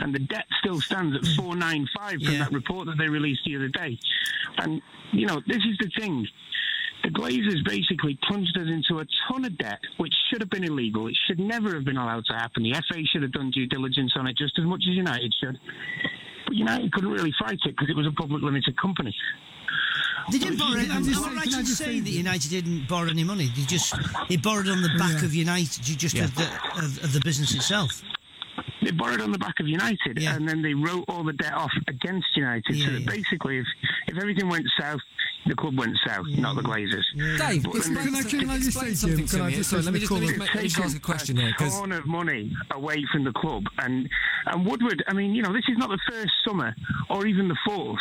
[0.00, 2.38] and the debt still stands at 495 from Yeah.
[2.44, 3.98] that report that they released the other day.
[4.58, 4.80] And
[5.12, 6.26] you know, this is the thing.
[7.02, 11.06] The Glazers basically plunged us into a ton of debt, which should have been illegal.
[11.08, 12.62] It should never have been allowed to happen.
[12.62, 15.58] The FA should have done due diligence on it just as much as United should.
[16.46, 19.14] But United couldn't really fight it because it was a public limited company.
[20.30, 20.80] They didn't borrow.
[20.80, 23.24] Can I I'm not say- right can in saying say- that United didn't borrow any
[23.24, 23.50] money.
[23.56, 23.94] They just
[24.28, 25.24] they borrowed on the back Yeah.
[25.26, 28.02] of United, ju- just of, the, of, of the business itself.
[28.82, 30.34] They borrowed on the back of United, Yeah.
[30.34, 32.64] and then they wrote all the debt off against United.
[32.74, 33.06] Yeah, so that yeah.
[33.10, 33.66] basically, if,
[34.08, 35.00] if everything went south,
[35.46, 37.04] the club went south, not the Glazers.
[37.38, 39.62] Dave, But explain, Can I- can I just explain say, something can to me.
[39.62, 41.36] Sorry, let me just, the let me, caller- just, let me just ask a question
[41.36, 41.54] here.
[41.58, 44.08] a ton of money away from the club, and
[44.46, 45.04] and Woodward.
[45.08, 46.74] I mean, you know, this is not the first summer
[47.10, 48.00] or even the fourth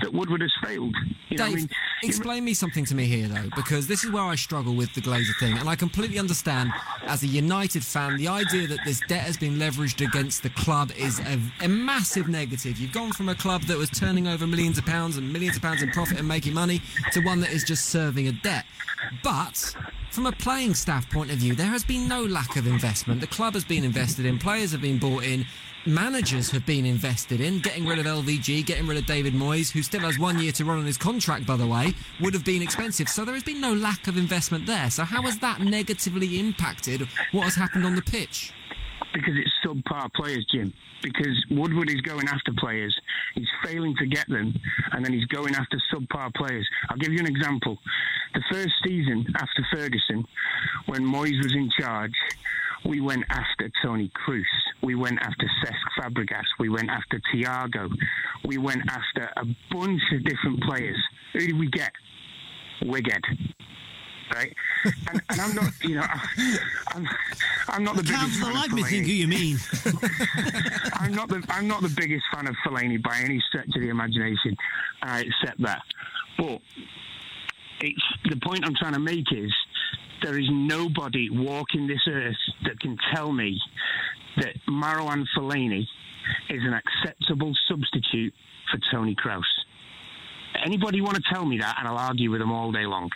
[0.00, 0.94] that Woodward has failed.
[1.28, 1.68] You know, Dave, I mean,
[2.02, 5.00] explain me something to me here, though, because this is where I struggle with the
[5.00, 6.70] Glazer thing, and I completely understand,
[7.02, 10.90] as a United fan, the idea that this debt has been leveraged against the club
[10.96, 12.78] is a, a massive negative.
[12.78, 15.62] You've gone from a club that was turning over millions of pounds and millions of
[15.62, 16.80] pounds in profit and making money
[17.12, 18.64] to one that is just serving a debt.
[19.22, 19.74] But
[20.10, 23.20] from a playing staff point of view, there has been no lack of investment.
[23.20, 25.46] The club has been invested in, players have been bought in,
[25.86, 27.60] managers have been invested in.
[27.60, 30.64] Getting rid of LVG, getting rid of David Moyes, who still has one year to
[30.64, 33.08] run on his contract, by the way, would have been expensive.
[33.08, 34.90] So there has been no lack of investment there.
[34.90, 38.52] So how has that negatively impacted what has happened on the pitch?
[39.12, 40.72] because it's subpar players, Jim.
[41.02, 42.96] Because Woodward is going after players,
[43.34, 44.54] he's failing to get them,
[44.92, 46.68] and then he's going after subpar players.
[46.88, 47.78] I'll give you an example.
[48.34, 50.24] The first season after Ferguson,
[50.86, 52.14] when Moyes was in charge,
[52.84, 54.44] we went after Toni Kroos.
[54.82, 56.44] We went after Cesc Fabregas.
[56.58, 57.90] We went after Thiago.
[58.46, 60.96] We went after a bunch of different players.
[61.32, 61.92] Who did we get?
[62.82, 63.24] Wigged.
[64.34, 64.54] Right?
[64.84, 66.06] and, and I'm not, you know,
[66.88, 67.08] I'm,
[67.68, 69.58] I'm not the Can't biggest the fan of life me think who you mean.
[70.94, 73.88] I'm not the I'm not the biggest fan of Fellaini by any stretch of the
[73.88, 74.54] imagination.
[75.02, 75.82] I accept that,
[76.36, 76.60] but
[77.80, 79.52] it's the point I'm trying to make is
[80.22, 83.58] there is nobody walking this earth that can tell me
[84.38, 85.86] that Marouane Fellaini
[86.50, 88.34] is an acceptable substitute
[88.70, 89.42] for Toni Kroos.
[90.64, 93.10] Anybody want to tell me that, and I'll argue with them all day long.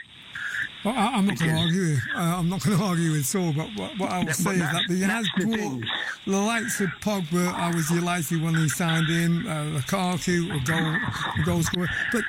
[0.84, 1.96] Well, I, I'm not going to argue.
[2.14, 4.58] Uh, I'm not going to argue with Saul, but what, what I will say is
[4.58, 5.84] that he has the brought thing.
[6.26, 7.52] the likes of Pogba.
[7.54, 10.96] I was delighted when he signed in uh, Lukaku, a goal,
[11.38, 11.88] a goal scorer.
[12.12, 12.22] But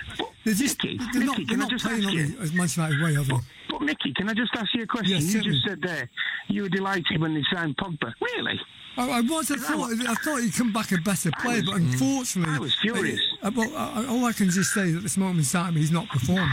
[0.45, 2.35] they're just Mickey, they're not, Mickey, can I just ask you?
[2.41, 3.35] as United way, have they?
[3.69, 5.13] But Mickey, can I just ask you a question?
[5.15, 5.51] Yes, you certainly.
[5.55, 6.09] just said there
[6.49, 8.13] you were delighted when they signed Pogba.
[8.21, 8.59] Really?
[8.97, 9.49] I, I was.
[9.49, 9.91] I thought.
[10.07, 13.19] I thought he'd come back a better player, was- but unfortunately, I was furious.
[13.41, 15.91] Uh, well, I, all I can just say is at this moment in time, he's
[15.91, 16.47] not performing.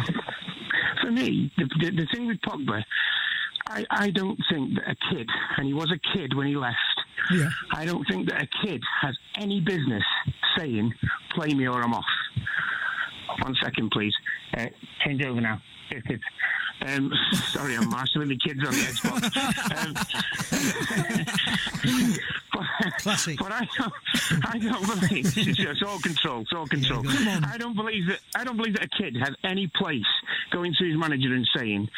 [1.02, 2.82] For me, the, the, the thing with Pogba,
[3.68, 6.76] I, I don't think that a kid, and he was a kid when he left,
[7.32, 7.48] Yeah.
[7.72, 10.04] I don't think that a kid has any business
[10.56, 10.92] saying,
[11.34, 12.04] play me or I'm off.
[13.42, 14.14] One second, please.
[14.56, 14.66] Uh,
[15.04, 15.60] change over now.
[16.82, 17.12] Um,
[17.52, 19.24] sorry, I'm marshalling the kids on the Xbox.
[19.76, 19.94] Um,
[22.52, 23.38] but, Classic.
[23.38, 23.92] But I don't,
[24.46, 26.42] I don't believe it's, all control.
[26.42, 27.02] It's all control.
[27.06, 28.20] I don't believe that.
[28.34, 30.06] I don't believe that a kid has any place
[30.50, 31.88] going to his manager and saying,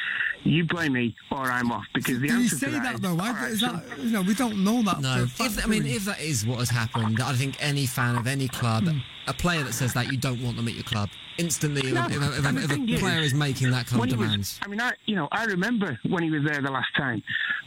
[0.44, 2.94] "You blame me or I'm off." Because the Did he answer say to that, that
[2.96, 3.10] is, though?
[3.10, 5.00] "All I, right, is that, you know, we don't know that.
[5.00, 7.56] No, for a fact, if, I mean, if that is what has happened, I think
[7.60, 8.98] any fan of any club, Hmm.
[9.26, 12.12] a player that says that you don't want them at your club, instantly, No, if,
[12.16, 14.60] if, and the if a player is making that kind of he was- demands.
[14.62, 17.22] I mean, I you know I remember when he was there the last time,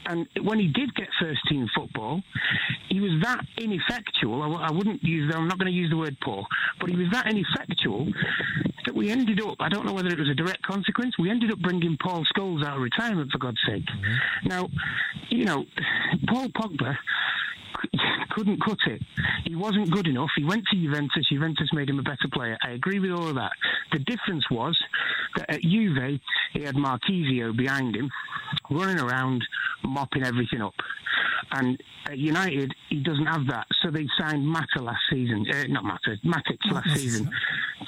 [0.05, 2.21] and when he did get first team football,
[2.89, 4.57] he was that ineffectual.
[4.57, 5.33] I wouldn't use.
[5.35, 6.45] I'm not going to use the word poor,
[6.79, 8.11] but he was that ineffectual
[8.86, 9.56] that we ended up.
[9.60, 11.17] I don't know whether it was a direct consequence.
[11.17, 13.86] We ended up bringing Paul Scholes out of retirement for God's sake.
[14.43, 14.69] Now,
[15.30, 15.65] you know,
[16.28, 16.95] Paul Pogba
[18.30, 19.02] couldn't cut it.
[19.45, 20.30] He wasn't good enough.
[20.36, 21.28] He went to Juventus.
[21.30, 22.58] Juventus made him a better player.
[22.63, 23.52] I agree with all of that.
[23.91, 24.78] The difference was
[25.36, 26.19] that at Juve,
[26.54, 28.10] he had Marchisio behind him,
[28.69, 29.43] running around,
[29.84, 30.74] mopping everything up.
[31.52, 33.67] And at United, he doesn't have that.
[33.82, 35.45] So they signed Mata last season.
[35.50, 37.30] Uh, not Mata, Matic last season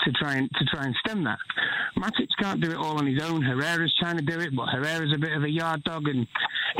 [0.08, 1.38] to try and to try and stem that.
[1.98, 3.42] Matic can't do it all on his own.
[3.42, 6.26] Herrera's trying to do it, but Herrera's a bit of a yard dog and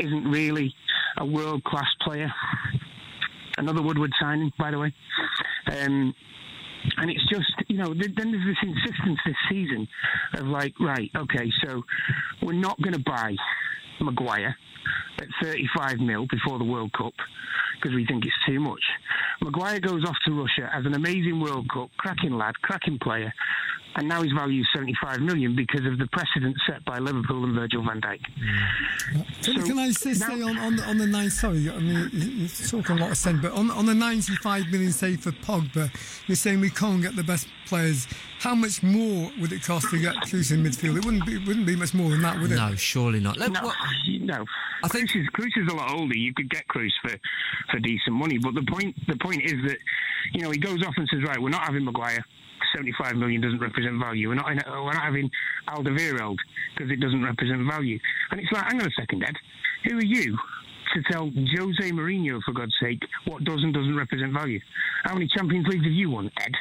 [0.00, 0.74] isn't really
[1.18, 2.32] a world class player
[3.58, 4.94] another Woodward signing, by the way.
[5.70, 6.14] Um,
[6.96, 9.88] and it's just, you know, then there's this insistence this season
[10.34, 11.82] of like, right, okay, so
[12.42, 13.34] we're not going to buy
[14.00, 14.56] Maguire
[15.18, 17.12] at 35 mil before the World Cup
[17.80, 18.82] because we think it's too much.
[19.42, 23.32] Maguire goes off to Russia as an amazing World Cup, cracking lad, cracking player,
[23.98, 27.54] and now his value is 75 million because of the precedent set by Liverpool and
[27.54, 28.20] Virgil van Dijk.
[29.12, 31.30] Can, So can I say, now- say on, on, the- on the nine?
[31.30, 34.68] Sorry, I mean, you- you're talking a lot of sense, but on, on the 95
[34.68, 35.90] million, say, for Pogba,
[36.28, 38.06] you're saying we can't get the best players.
[38.40, 40.96] How much more would it cost to get Kroos in midfield?
[40.98, 42.56] It wouldn't be, it wouldn't be much more than that, would it?
[42.56, 43.36] No, surely not.
[43.36, 44.44] Let- No, what- no.
[44.84, 46.16] I think- Kroos is, Kroos is a lot older.
[46.16, 47.10] You could get Kroos for,
[47.70, 49.78] for decent money, but the point the point is that
[50.34, 52.24] you know he goes off and says, right, we're not having Maguire.
[52.74, 54.28] 75 million doesn't represent value.
[54.28, 55.30] We're not in, we're not having
[55.68, 56.36] Alderweireld
[56.76, 57.98] because it doesn't represent value.
[58.30, 59.36] And it's like, hang on a second, Ed.
[59.84, 60.38] Who are you
[60.94, 64.60] to tell Jose Mourinho, for God's sake, what does and doesn't represent value?
[65.04, 66.52] How many Champions Leagues have you won, Ed?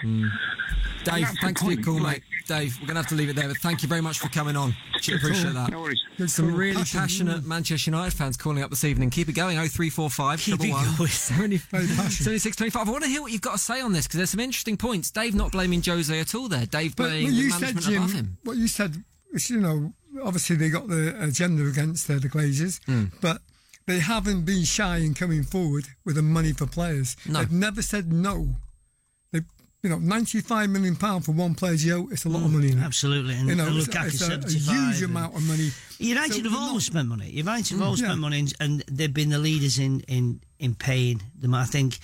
[1.04, 2.24] Dave, that's the thanks for your point, call, mate.
[2.48, 4.28] Dave, we're going to have to leave it there, but thank you very much for
[4.30, 4.76] coming on.
[4.96, 5.70] Appreciate that.
[5.72, 6.02] No worries.
[6.18, 6.58] Good Some call.
[6.58, 7.46] really Passion, passionate mm.
[7.46, 9.10] Manchester United fans calling up this evening.
[9.10, 9.56] Keep it going.
[9.58, 11.10] 0345 Keep it double one, going.
[11.10, 12.42] 70 Very passionate.
[12.42, 12.88] 7625.
[12.88, 14.78] I want to hear what you've got to say on this because there's some interesting
[14.78, 15.12] points.
[15.12, 16.66] Dave not blaming Jose at all there.
[16.66, 18.38] Dave But blaming what the you said, management Jim, above him.
[18.44, 19.04] what you said,
[19.50, 23.06] you know, obviously they got the agenda against uh, the Glazers, Hmm.
[23.22, 23.42] but
[23.88, 27.16] they haven't been shy in coming forward with the money for players.
[27.26, 27.40] No.
[27.40, 28.50] They've never said no.
[29.32, 29.42] They,
[29.82, 32.72] you know, ninety-five million pound for one player, Gio, it's a lot of money.
[32.72, 32.86] Now.
[32.86, 33.34] Absolutely.
[33.36, 35.70] And, You know, and it's, Lukaku it's a, a huge and- amount of money.
[36.00, 37.30] United So have always not- spent money.
[37.30, 38.08] United have always yeah.
[38.08, 41.54] spent money, and, and they've been the leaders in in in paying them.
[41.56, 41.98] I think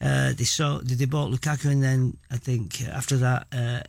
[0.00, 3.46] uh, they saw they bought Lukaku, and then I think after that.
[3.52, 3.80] Uh,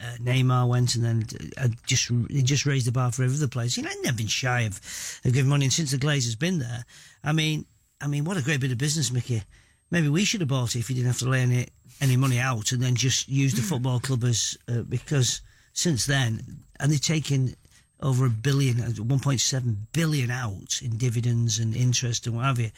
[0.00, 1.26] uh, Neymar went and then
[1.56, 2.10] uh, just
[2.44, 3.76] just raised the bar for every other place.
[3.76, 4.80] You know, never been shy of,
[5.24, 6.84] of giving money, and since the Glazers been there,
[7.22, 7.66] I mean,
[8.00, 9.42] I mean, what a great bit of business, Mickey.
[9.90, 11.68] Maybe we should have bought it if you didn't have to lay any
[12.00, 15.40] any money out, and then just use the football club as uh, because
[15.72, 17.54] since then, and they've taken
[18.00, 22.70] over a billion, uh, 1.7 billion out in dividends and interest and what have you.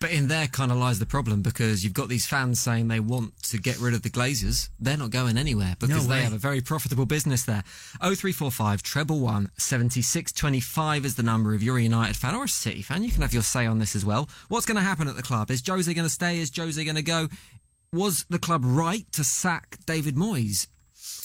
[0.00, 3.00] But in there kind of lies the problem because you've got these fans saying they
[3.00, 4.68] want to get rid of the Glazers.
[4.78, 7.64] They're not going anywhere because No they have a very profitable business there.
[8.00, 12.80] 0345 treble one 7625 is the number if you're a United fan or a City
[12.80, 13.02] fan.
[13.02, 14.28] You can have your say on this as well.
[14.48, 15.50] What's going to happen at the club?
[15.50, 16.38] Is Jose going to stay?
[16.38, 17.28] Is Jose going to go?
[17.92, 20.68] Was the club right to sack David Moyes?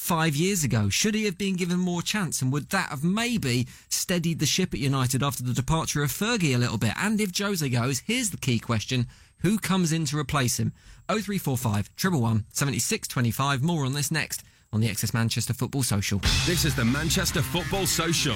[0.04, 0.90] Five years ago?
[0.90, 2.42] Should he have been given more chance?
[2.42, 6.54] And would that have maybe steadied the ship at United after the departure of Fergie
[6.54, 6.92] a little bit?
[6.98, 9.08] And if Jose goes, here's the key question.
[9.44, 10.74] Who comes in to replace him?
[11.08, 13.64] 0345 111 7625.
[13.64, 14.44] More on this next
[14.74, 16.20] on the XS Manchester Football Social.
[16.46, 18.36] This is the Manchester Football Social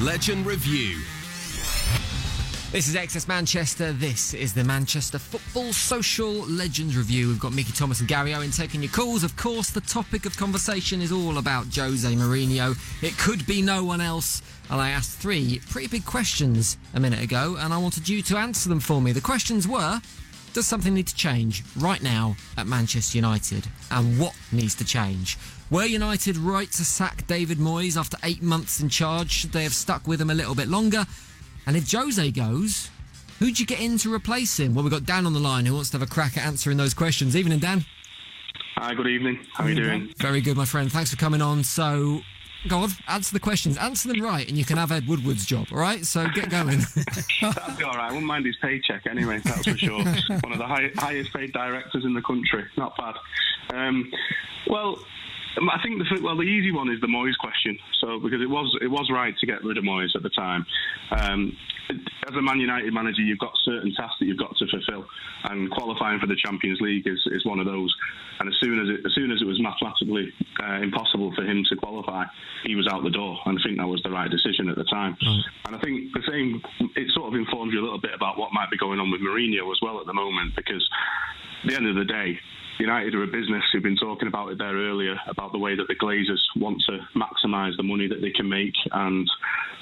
[0.00, 1.02] Legend Review.
[2.74, 3.92] This is XS Manchester.
[3.92, 7.28] This is the Manchester Football Social Legends Review.
[7.28, 9.22] We've got Mickey Thomas and Gary Owen taking your calls.
[9.22, 12.76] Of course, the topic of conversation is all about Jose Mourinho.
[13.00, 14.42] It could be no one else.
[14.70, 18.38] And I asked three pretty big questions a minute ago, and I wanted you to
[18.38, 19.12] answer them for me.
[19.12, 20.00] The questions were
[20.52, 23.68] Does something need to change right now at Manchester United?
[23.92, 25.38] And what needs to change?
[25.70, 29.30] Were United right to sack David Moyes after eight months in charge?
[29.30, 31.06] Should they have stuck with him a little bit longer?
[31.66, 32.90] And if Jose goes,
[33.38, 34.74] who'd you get in to replace him?
[34.74, 36.76] Well, we've got Dan on the line who wants to have a crack at answering
[36.76, 37.36] those questions.
[37.36, 37.84] Evening, Dan.
[38.76, 39.38] Hi, good evening.
[39.54, 40.12] How are you doing?
[40.18, 40.90] Very good, my friend.
[40.90, 41.64] Thanks for coming on.
[41.64, 42.20] So,
[42.68, 43.78] go on, answer the questions.
[43.78, 46.04] Answer them right, and you can have Ed Woodward's job, all right?
[46.04, 46.78] So, get going.
[47.40, 48.08] That'd be all right.
[48.08, 50.04] I wouldn't mind his paycheck anyway, that's for sure.
[50.42, 52.64] One of the high, highest paid directors in the country.
[52.76, 53.14] Not bad.
[53.72, 54.10] Um,
[54.66, 54.98] well,
[55.56, 57.78] I think the well the easy one is the Moyes question.
[58.00, 60.66] So because it was it was right to get rid of Moyes at the time.
[61.10, 61.56] Um,
[61.90, 65.06] as a Man United manager, you've got certain tasks that you've got to fulfil,
[65.44, 67.94] and qualifying for the Champions League is, is one of those.
[68.40, 70.32] And as soon as it, as soon as it was mathematically
[70.62, 72.24] uh, impossible for him to qualify,
[72.64, 73.38] he was out the door.
[73.46, 75.16] And I think that was the right decision at the time.
[75.66, 76.62] And I think the same
[76.96, 79.20] it sort of informs you a little bit about what might be going on with
[79.20, 80.88] Mourinho as well at the moment, because
[81.62, 82.38] at the end of the day,
[82.78, 85.86] United are a business who've been talking about it there earlier about the way that
[85.88, 89.28] the Glazers want to maximise the money that they can make and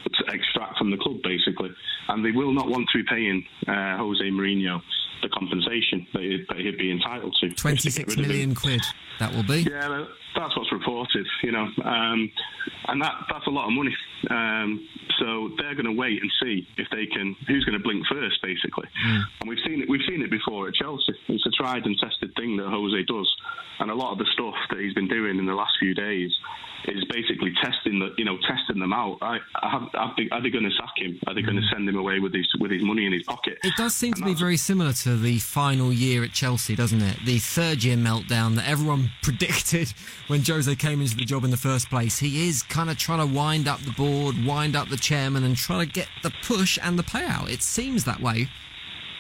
[0.05, 1.71] to extract from the club, basically.
[2.09, 4.81] And they will not want to be paying uh, Jose Mourinho
[5.23, 7.47] the compensation that he'd, that he'd be entitled to.
[7.47, 8.29] if they get 26 rid of him.
[8.29, 8.83] million quid,
[9.21, 9.63] that will be.
[9.63, 12.31] Yeah, that's what's reported, you know, um,
[12.89, 13.95] and that that's a lot of money.
[14.29, 14.87] Um,
[15.19, 18.43] so they're going to wait and see if they can who's going to blink first,
[18.43, 18.89] basically.
[19.05, 19.21] Hmm.
[19.41, 19.89] And we've seen it.
[19.89, 21.15] We've seen it before at Chelsea.
[21.29, 23.31] It's a tried and tested thing that Jose does,
[23.81, 26.31] and a lot of the stuff that he's been doing in the last few days
[26.89, 29.19] is basically testing the, you know, testing them out.
[29.23, 31.19] I, I have, are they, are they going to sack him?
[31.27, 31.73] Are they going to hmm.
[31.73, 33.59] send him away with his with his money in his pocket?
[33.63, 37.19] It does seem to be very similar to the final year at Chelsea, doesn't it?
[37.25, 39.93] The third year meltdown that everyone predicted
[40.27, 42.19] when Jose came into the job in the first place.
[42.19, 45.57] He is kind of trying to wind up the board, wind up the chairman, and
[45.57, 47.51] trying to get the push and the payout.
[47.51, 48.49] It seems that way.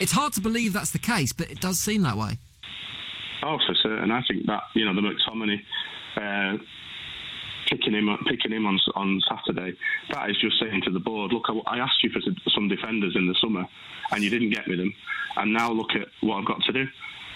[0.01, 2.38] It's hard to believe that's the case, but it does seem that way.
[3.43, 4.11] Oh, for certain.
[4.11, 5.61] I think that you know the McTominay
[6.16, 6.57] uh,
[7.68, 9.76] picking him picking him on on Saturday.
[10.11, 12.20] That is just saying to the board, look, I, I asked you for
[12.55, 13.66] some defenders in the summer,
[14.12, 14.95] and you didn't get me them,
[15.36, 16.86] and now look at what I've got to do.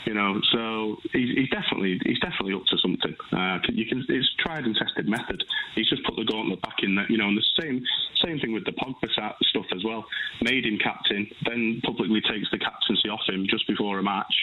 [0.06, 3.14] You know, so he's, he's definitely he's definitely up to something.
[3.32, 5.42] Uh, you can it's tried and tested method.
[5.74, 7.06] He's just put the gauntlet back in there.
[7.10, 7.82] You know, and the same
[8.24, 10.06] same thing with the Pogba stuff as well.
[10.42, 14.34] Made him captain, then publicly takes the captaincy off him just before a match,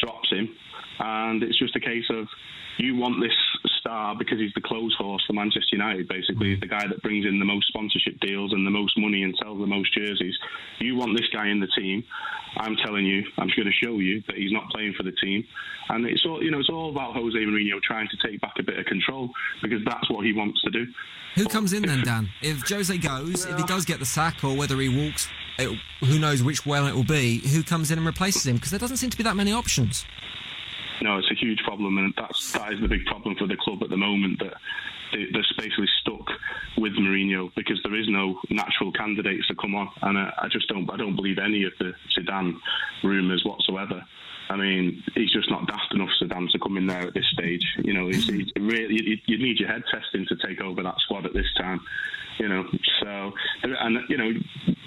[0.00, 0.48] drops him,
[1.00, 2.28] and it's just a case of
[2.80, 3.36] you want this
[3.80, 6.08] star because he's the clothes horse for Manchester United.
[6.08, 9.22] Basically, he's the guy that brings in the most sponsorship deals and the most money
[9.22, 10.34] and sells the most jerseys.
[10.78, 12.04] You want this guy in the team.
[12.56, 15.44] I'm telling you, I'm going to show you that he's not playing for the team,
[15.88, 16.58] and it's all you know.
[16.58, 19.30] It's all about Jose Mourinho trying to take back a bit of control
[19.62, 20.86] because that's what he wants to do.
[21.36, 22.28] Who comes in then, Dan?
[22.42, 25.28] If Jose goes, if he does get the sack, or whether he walks,
[25.58, 27.38] it, who knows which way it will be?
[27.38, 28.56] Who comes in and replaces him?
[28.56, 30.04] Because there doesn't seem to be that many options.
[31.02, 33.82] No, it's a huge problem, and that's that is the big problem for the club
[33.82, 34.38] at the moment.
[34.40, 34.54] That
[35.12, 36.26] they're basically stuck
[36.78, 40.68] with Mourinho because there is no natural candidates to come on, and I, I just
[40.68, 42.54] don't I don't believe any of the Zidane
[43.02, 44.04] rumours whatsoever.
[44.48, 47.64] I mean, he's just not daft enough, Zidane, to come in there at this stage.
[47.84, 50.96] You know, he's, he's really you, you need your head testing to take over that
[50.98, 51.80] squad at this time.
[52.38, 52.64] You know,
[53.00, 53.32] so
[53.62, 54.32] and you know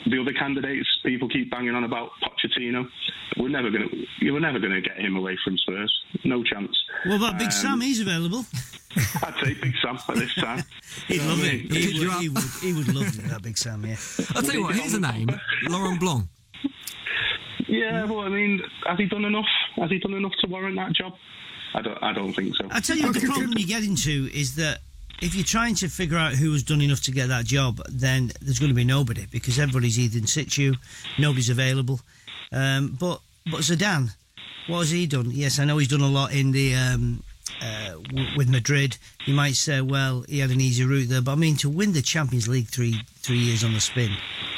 [0.08, 2.88] the other candidates, people keep banging on about Pochettino.
[3.38, 5.94] We're never going to, you were never going to get him away from Spurs.
[6.26, 6.76] No chance.
[7.06, 7.82] What about Big Um, Sam?
[7.82, 8.46] He's available.
[9.24, 10.64] I'd say Big Sam at this time.
[11.08, 11.70] He'd love what it.
[11.70, 11.82] mean?
[11.82, 13.96] He would, he, would, he would love that Big Sam, yeah.
[14.36, 15.30] I'll tell you what, here's a name
[15.64, 16.26] Laurent Blanc.
[17.68, 19.48] Yeah, well, I mean, has he done enough?
[19.78, 21.14] Has he done enough to warrant that job?
[21.74, 22.04] I don't.
[22.04, 22.68] I don't think so.
[22.70, 24.80] I'll tell you what, the problem you get into is that
[25.22, 28.32] if you're trying to figure out who has done enough to get that job, then
[28.42, 30.74] there's going to be nobody because everybody's either in situ,
[31.18, 32.00] nobody's available.
[32.52, 34.10] Um, but but Zidane,
[34.68, 35.32] what has he done?
[35.32, 37.24] Yes, I know he's done a lot in the um,
[37.62, 38.98] uh, w- with Madrid.
[39.26, 41.94] You might say, well, he had an easy route there, but I mean, to win
[41.94, 44.12] the Champions League three three years on the spin,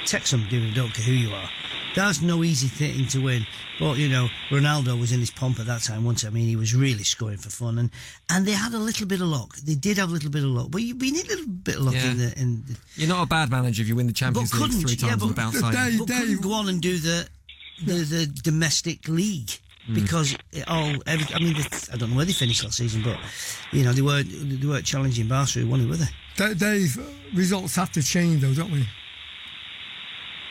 [0.06, 0.74] take some doing.
[0.74, 1.50] Don't care who you are.
[1.96, 3.48] That's no easy thing to win.
[3.80, 6.04] But you know, Ronaldo was in his pomp at that time.
[6.04, 7.90] Once I mean, he was really scoring for fun, and
[8.30, 9.56] and they had a little bit of luck.
[9.58, 11.76] They did have a little bit of luck, but you, we need a little bit
[11.76, 12.12] of luck Yeah.
[12.12, 12.64] in the in.
[12.68, 15.10] The, You're not a bad manager if you win the Champions League couldn't three yeah,
[15.16, 15.98] times but, on the bounce side.
[16.00, 17.28] but couldn't go on and do the
[17.86, 19.52] the, the domestic league.
[19.94, 20.94] Because it all.
[21.06, 23.18] Every, I mean, the, I don't know where they finished last season, but
[23.72, 26.06] you know they were they weren't challenging Barca who won it, were they?
[26.38, 26.98] Da- Dave,
[27.34, 28.88] results have to change though, don't we?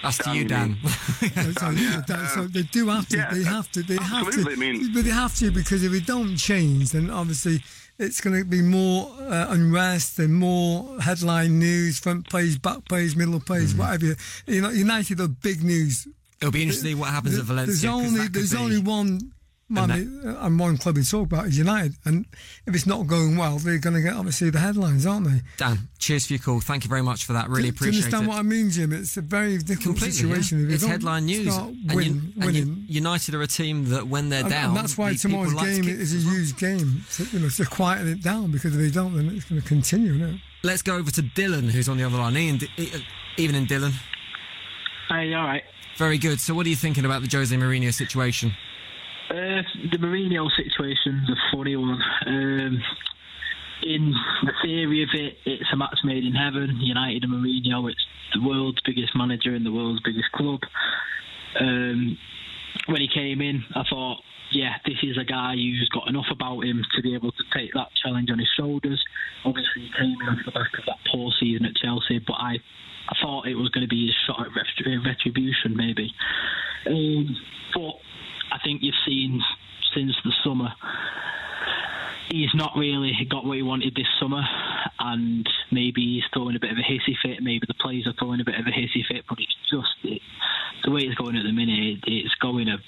[0.02, 0.76] That's to you, Dan.
[0.84, 0.88] so,
[1.30, 3.16] that- so they do have to.
[3.16, 3.82] Yeah, they have to.
[3.82, 4.26] They have to.
[4.28, 7.62] absolutely, I mean- but they have to because if they don't change, then obviously
[7.98, 13.16] it's going to be more uh, unrest and more headline news, front page, back page,
[13.16, 13.78] middle page, Mm-hmm.
[13.78, 14.16] whatever.
[14.46, 16.06] You know, United are big news.
[16.44, 17.72] It'll be interesting to see what happens at Valencia.
[17.72, 19.30] There's 'cause only there's be- only one.
[19.66, 19.90] Man,
[20.40, 22.26] and one club we talk about is United, and
[22.66, 25.40] if it's not going well, they're going to get obviously the headlines, aren't they?
[25.56, 26.60] Dan, cheers for your call.
[26.60, 27.48] Thank you very much for that.
[27.48, 28.28] Really do, do you understand it.
[28.28, 28.92] what I mean, Jim?
[28.92, 30.58] It's a very difficult Completely, situation.
[30.60, 30.66] yeah.
[30.66, 31.50] If It's don't headline news.
[31.54, 34.68] start and, win- you- and you- United are a team that when they're and, down,
[34.68, 37.24] and that's why the people tomorrow's like to game kick is a huge game, to,
[37.32, 38.50] you know, to quieten it down.
[38.50, 40.14] Because if they don't, then it's going to continue.
[40.16, 40.40] Isn't it?
[40.62, 42.36] Let's go over to Dylan, who's on the other line.
[42.36, 42.98] Ian, E- uh,
[43.38, 43.94] evening, Dylan.
[45.08, 45.62] Hey, all right.
[45.96, 46.40] Very good.
[46.40, 48.52] So, what are you thinking about the Jose Mourinho situation?
[49.30, 52.00] Uh, the Mourinho situation's a funny one.
[52.26, 52.82] Um,
[53.82, 56.78] in the theory of it, it's a match made in heaven.
[56.80, 60.60] United and Mourinho, it's the world's biggest manager and the world's biggest club.
[61.60, 62.18] Um,
[62.86, 64.18] when he came in, I thought,
[64.50, 67.72] yeah, this is a guy who's got enough about him to be able to take
[67.74, 69.02] that challenge on his shoulders.
[69.44, 72.56] Obviously, he came in off the back of that poor season at Chelsea, but I
[73.24, 76.12] thought it was going to be his shot at retribution, maybe.
[76.86, 77.36] Um,
[77.72, 77.94] but
[78.52, 79.40] I think you've seen
[79.94, 80.72] since the summer,
[82.30, 84.42] he's not really got what he wanted this summer,
[84.98, 87.42] and maybe he's throwing a bit of a hissy fit.
[87.42, 90.20] Maybe the players are throwing a bit of a hissy fit, but it's just it,
[90.84, 92.00] the way it's going at the minute.
[92.06, 92.78] It's going a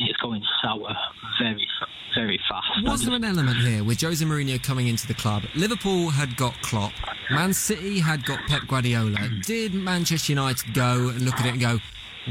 [0.00, 0.94] it's going sour
[1.40, 1.66] very
[2.14, 2.66] very fast.
[2.84, 5.44] Was there an element here with Jose Mourinho coming into the club?
[5.54, 6.92] Liverpool had got Klopp,
[7.30, 9.30] Man City had got Pep Guardiola.
[9.46, 11.78] Did Manchester United go and look at it and go,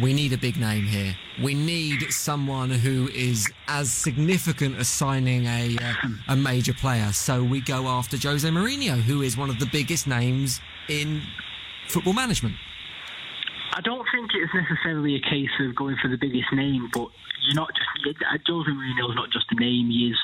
[0.02, 1.16] we need a big name here.
[1.42, 5.94] We need someone who is as significant as signing a uh,
[6.30, 7.12] a major player.
[7.12, 11.24] So we go after Jose Mourinho, who is one of the biggest names in
[11.88, 12.56] football management.
[13.74, 17.08] I don't think it's necessarily a case of going for the biggest name, but
[17.48, 19.90] you're not just uh, Jose Mourinho's not just a name.
[19.90, 20.20] He is,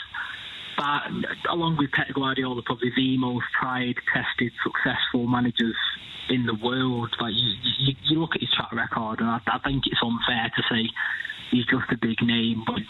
[0.75, 1.07] but
[1.49, 5.75] along with Pep Guardiola, probably the most tried, tested, successful managers
[6.29, 7.15] in the world.
[7.21, 10.51] Like you, you, you look at his track record, and I, I think it's unfair
[10.55, 10.89] to say
[11.51, 12.81] he's just a big name, but.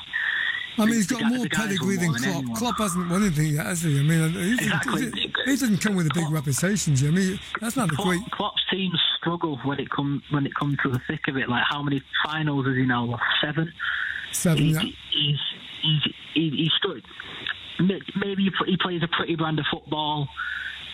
[0.79, 2.35] I mean, he's the got guy- more pedigree than Klopp.
[2.37, 2.55] anyone.
[2.55, 3.99] Klopp hasn't won anything yet, has he?
[3.99, 5.01] I mean, he, didn't- Exactly.
[5.05, 7.15] he, didn't- he didn't come with a big reputation, Jim.
[7.15, 8.31] He, that's not Klopp, great.
[8.31, 11.49] Klopp's teams struggle when it comes when it comes to the thick of it.
[11.49, 13.23] Like how many finals has he now lost?
[13.41, 13.71] Seven.
[14.31, 14.81] Seven, He- yeah.
[15.11, 15.39] He's
[15.81, 17.03] he's he, he's good.
[17.79, 20.27] Maybe he plays a pretty brand of football,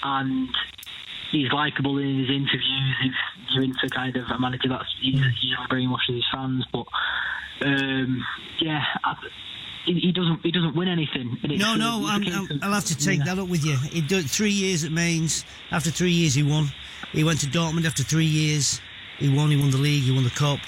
[0.03, 0.49] and
[1.31, 2.95] he's likable in his interviews.
[3.05, 3.13] If
[3.51, 5.13] you're into kind of a manager that's he
[5.69, 6.85] brainwashes his fans, but
[7.65, 8.23] um,
[8.59, 8.83] yeah.
[9.03, 9.15] I,
[9.85, 10.39] he he doesn't.
[10.43, 11.37] He doesn't win anything.
[11.43, 13.25] And it's, No, no, it's a I'm, I'm, of- I'll have to take Yeah.
[13.35, 13.75] that up with you.
[13.77, 15.45] He did three years at Mainz.
[15.71, 16.71] After three years, he won.
[17.11, 18.81] He went to Dortmund after three years.
[19.19, 19.49] He won.
[19.51, 20.03] He won the league.
[20.03, 20.59] He won the cup.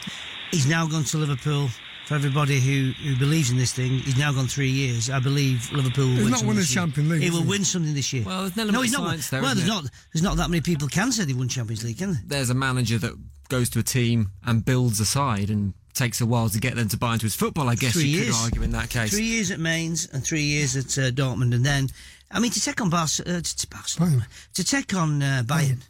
[0.52, 1.70] He's now gone to Liverpool.
[2.06, 5.10] For everybody who, who believes in this thing, he's now gone three years.
[5.10, 6.72] I believe Liverpool will He's win not something won the this.
[6.72, 7.48] Champions League, He will he?
[7.50, 8.24] win something this year.
[8.24, 9.08] Well, there's an no, he's not.
[9.08, 9.72] science there, well, there's it?
[9.72, 9.86] not.
[10.14, 12.22] There's not that many people can say they won Champions League, can there?
[12.28, 13.14] There's a manager that
[13.50, 16.88] goes to a team and builds a side and takes a while to get them
[16.90, 17.70] to buy into his football.
[17.70, 18.38] I guess three you years.
[18.38, 19.12] could argue in that case.
[19.12, 21.90] Three years at Mainz and three years at uh, Dortmund, and then
[22.32, 25.82] I mean to take on Bar- uh, to, to Barcelona, to take on uh, Bayern.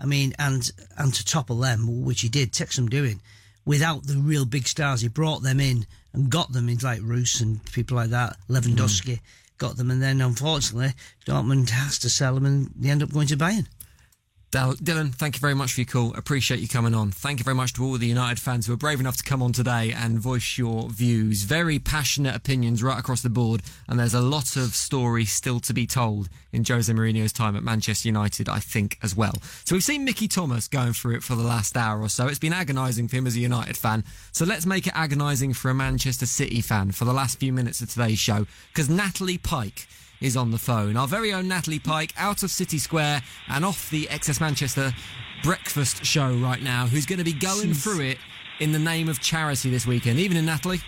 [0.00, 3.20] I mean, and and to topple them, which he did, take some doing,
[3.64, 5.00] without the real big stars.
[5.00, 9.20] He brought them in and got them in like Roos and people like that, Lewandowski.
[9.58, 10.92] Got them, and then unfortunately,
[11.24, 13.66] Dortmund has to sell them, and they end up going to Bayern.
[14.56, 16.14] Dylan, thank you very much for your call.
[16.14, 17.10] Appreciate you coming on.
[17.10, 19.42] Thank you very much to all the United fans who were brave enough to come
[19.42, 21.42] on today and voice your views.
[21.42, 25.74] Very passionate opinions right across the board, and there's a lot of story still to
[25.74, 29.34] be told in Jose Mourinho's time at Manchester United, I think, as well.
[29.64, 32.26] So we've seen Mickey Thomas going through it for the last hour or so.
[32.26, 34.04] It's been agonising for him as a United fan.
[34.32, 37.82] So let's make it agonising for a Manchester City fan for the last few minutes
[37.82, 39.86] of today's show, because Natalie Pike
[40.20, 40.96] is on the phone.
[40.96, 44.92] Our very own Natalie Pike out of City Square and off the XS Manchester
[45.42, 47.82] breakfast show right now, who's going to be going Jeez.
[47.82, 48.18] through it
[48.60, 50.18] in the name of charity this weekend.
[50.18, 50.80] Evening, Natalie.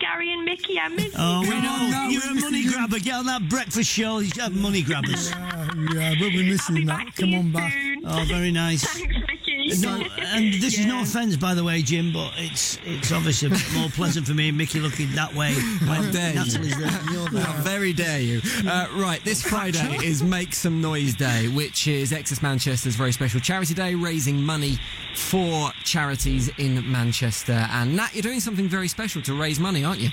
[0.00, 0.78] Gary and Mickey.
[0.78, 1.88] I miss oh, we know.
[1.90, 2.98] No, You're a money grabber.
[2.98, 4.18] Get on that breakfast show.
[4.18, 5.30] You have money grabbers.
[5.30, 7.14] yeah, yeah, we'll be missing that.
[7.16, 7.52] Come on soon.
[7.52, 7.74] back.
[8.04, 9.00] Oh, very nice.
[9.70, 10.08] Thanks, Mickey.
[10.20, 13.88] No, and this is no offence, by the way, Jim, but it's it's obviously more
[13.90, 15.52] pleasant for me and Mickey looking that way.
[15.52, 16.38] How dare you?
[16.40, 17.42] Natalie's there you're there.
[17.42, 18.40] How very dare you.
[18.66, 23.40] Uh, right, this Friday is Make Some Noise Day, which is XS Manchester's very special
[23.40, 24.78] charity day, raising money
[25.14, 27.66] for charities in Manchester.
[27.70, 30.10] And Nat, you're doing something very special to raise money, aren't you?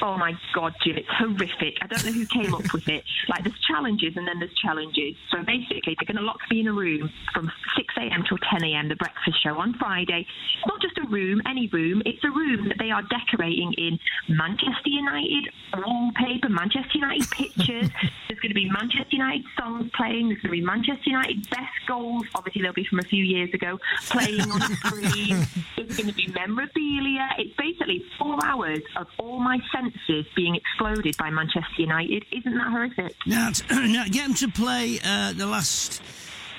[0.00, 1.78] Oh my God, Jim, it's horrific.
[1.82, 3.04] I don't know who came up with it.
[3.28, 5.16] Like, there's challenges and then there's challenges.
[5.30, 8.24] So basically, they're going to lock me in a room from 6 a.m.
[8.28, 10.24] till 10 a.m., the breakfast show on Friday.
[10.56, 12.02] It's not just a room, any room.
[12.06, 17.90] It's a room that they are decorating in Manchester United wallpaper, Manchester United pictures.
[18.28, 20.28] there's going to be Manchester United songs playing.
[20.28, 22.24] There's going to be Manchester United best goals.
[22.34, 25.46] Obviously, they'll be from a few years ago, playing on the screen.
[25.76, 27.30] there's going to be memorabilia.
[27.38, 29.87] It's basically four hours of all my senses
[30.36, 32.24] being exploded by Manchester United.
[32.32, 33.14] Isn't that horrific?
[33.26, 36.02] Nat, Nat, get them to play uh, the last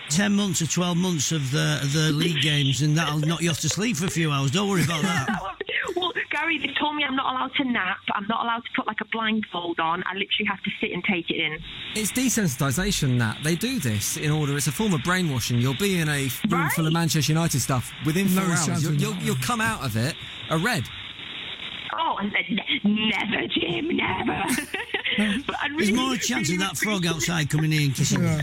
[0.10, 3.60] 10 months or 12 months of the, the league games, and that'll knock you off
[3.62, 4.52] to sleep for a few hours.
[4.52, 5.40] Don't worry about that.
[5.96, 7.98] well, Gary, they told me I'm not allowed to nap.
[8.14, 10.04] I'm not allowed to put like a blindfold on.
[10.06, 11.60] I literally have to sit and take it in.
[11.96, 13.38] It's desensitisation, Nat.
[13.44, 15.60] They do this in order, it's a form of brainwashing.
[15.60, 18.84] You'll be in a room full of Manchester United stuff within four No hours.
[18.84, 20.16] You'll, you'll, you'll come out of it
[20.50, 20.84] a red.
[22.20, 24.44] And then never, Jim, never.
[25.48, 28.40] but I There's more a chance of that frog outside coming in kissing you.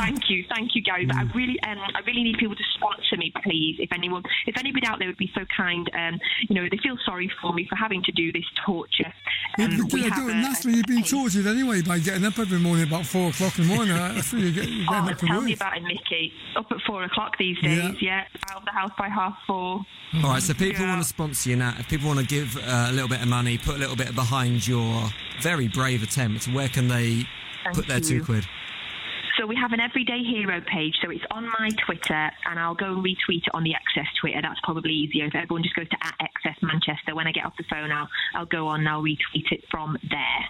[0.00, 1.04] Thank you, thank you, Gary.
[1.06, 1.20] But Mm.
[1.30, 3.76] I really, um, I really need people to sponsor me, please.
[3.78, 6.96] If anyone, if anybody out there would be so kind, um, you know, they feel
[7.04, 9.12] sorry for me for having to do this torture.
[9.58, 12.38] Um, You, we you, have do a- naturally, you've been tortured anyway by getting up
[12.38, 13.94] every morning about four o'clock in the morning.
[13.96, 15.44] That's when you get, you're getting Oh, up to tell work.
[15.44, 16.32] me about it, Mickey.
[16.56, 17.96] Up at four o'clock these days.
[18.00, 19.84] Yeah, out of the house by half four.
[20.14, 20.90] All right, so people Yeah.
[20.90, 21.76] want to sponsor you, Nat.
[21.78, 24.14] If people want to give uh, a little bit of money, put a little bit
[24.14, 25.10] behind your
[25.42, 27.26] very brave attempt, where can they
[27.64, 28.04] Thank put their you.
[28.20, 28.46] two quid?
[29.40, 32.92] So we have an Everyday Hero page, so it's on my Twitter, and I'll go
[32.92, 34.38] and retweet it on the XS Twitter.
[34.42, 35.24] That's probably easier.
[35.24, 36.14] If everyone just goes to at
[36.44, 39.50] XS Manchester, when I get off the phone, I'll I'll go on and I'll retweet
[39.50, 40.44] it from there.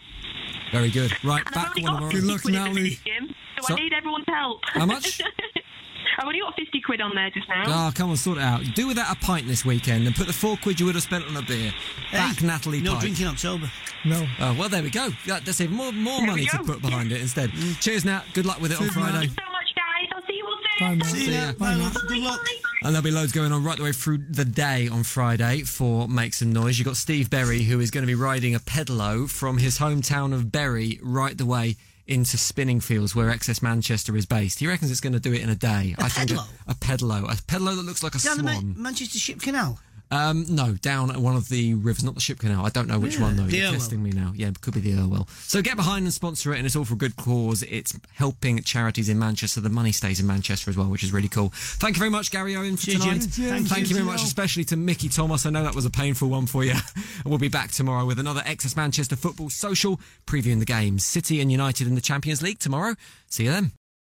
[0.72, 1.12] Very good.
[1.22, 2.10] Right, And back only one got more.
[2.10, 4.64] 50 quid at Jim, so, So- I need everyone's help.
[4.64, 5.20] How much?
[6.18, 7.64] I've only got 50 quid on there just now.
[7.66, 8.62] Oh, come on, sort it out.
[8.74, 11.24] Do without a pint this weekend and put the four quid you would have spent
[11.26, 11.72] on a beer.
[12.12, 13.00] Back Natalie no Pike.
[13.02, 13.70] drinking October.
[14.04, 14.26] No.
[14.40, 15.10] Oh, well, there we go.
[15.26, 17.50] That- That's even more, more There money to put behind it instead.
[17.50, 17.80] Mm.
[17.80, 18.22] Cheers, Nat.
[18.34, 19.10] Good luck with it on Cheers, Nat.
[19.10, 19.26] Friday.
[19.28, 20.08] so much, guys.
[20.14, 20.98] I'll see you all Bye, soon.
[20.98, 21.06] Matt.
[21.08, 21.52] See ya.
[21.52, 21.96] Bye, love.
[22.08, 22.40] Good luck.
[22.82, 26.08] And there'll be loads going on right the way through the day on Friday for
[26.08, 26.78] Make Some Noise.
[26.78, 30.32] You've got Steve Berry, who is going to be riding a pedalo from his hometown
[30.32, 31.76] of Bury right the way
[32.10, 34.58] into Spinningfields where XS Manchester is based.
[34.58, 35.94] He reckons it's going to do it in a day.
[35.98, 36.46] A I think pedalo?
[36.66, 37.22] A, a pedalo.
[37.24, 38.74] A pedalo that looks like a Down the swan.
[38.76, 39.78] Ma- Manchester Ship Canal.
[40.12, 42.66] Um, no, down at one of the rivers, not the Ship Canal.
[42.66, 43.44] I don't know which Yeah, one though.
[43.44, 43.72] You're Irwell.
[43.74, 44.32] testing me now.
[44.34, 45.28] Yeah, it could be the Irwell.
[45.42, 47.62] So get behind and sponsor it, and it's all for a good cause.
[47.62, 49.60] It's helping charities in Manchester.
[49.60, 51.50] The money stays in Manchester as well, which is really cool.
[51.54, 53.18] Thank you very much, Gary Owen, for Cheers, Jim.
[53.20, 53.32] tonight.
[53.32, 53.80] Cheers, Thank, Jim.
[53.86, 55.46] you very much, especially to Mickey Thomas.
[55.46, 56.72] I know that was a painful one for you.
[56.96, 61.04] and we'll be back tomorrow with another XS Manchester football social, previewing the games.
[61.04, 62.94] City and United in the Champions League tomorrow.
[63.28, 63.72] See you then.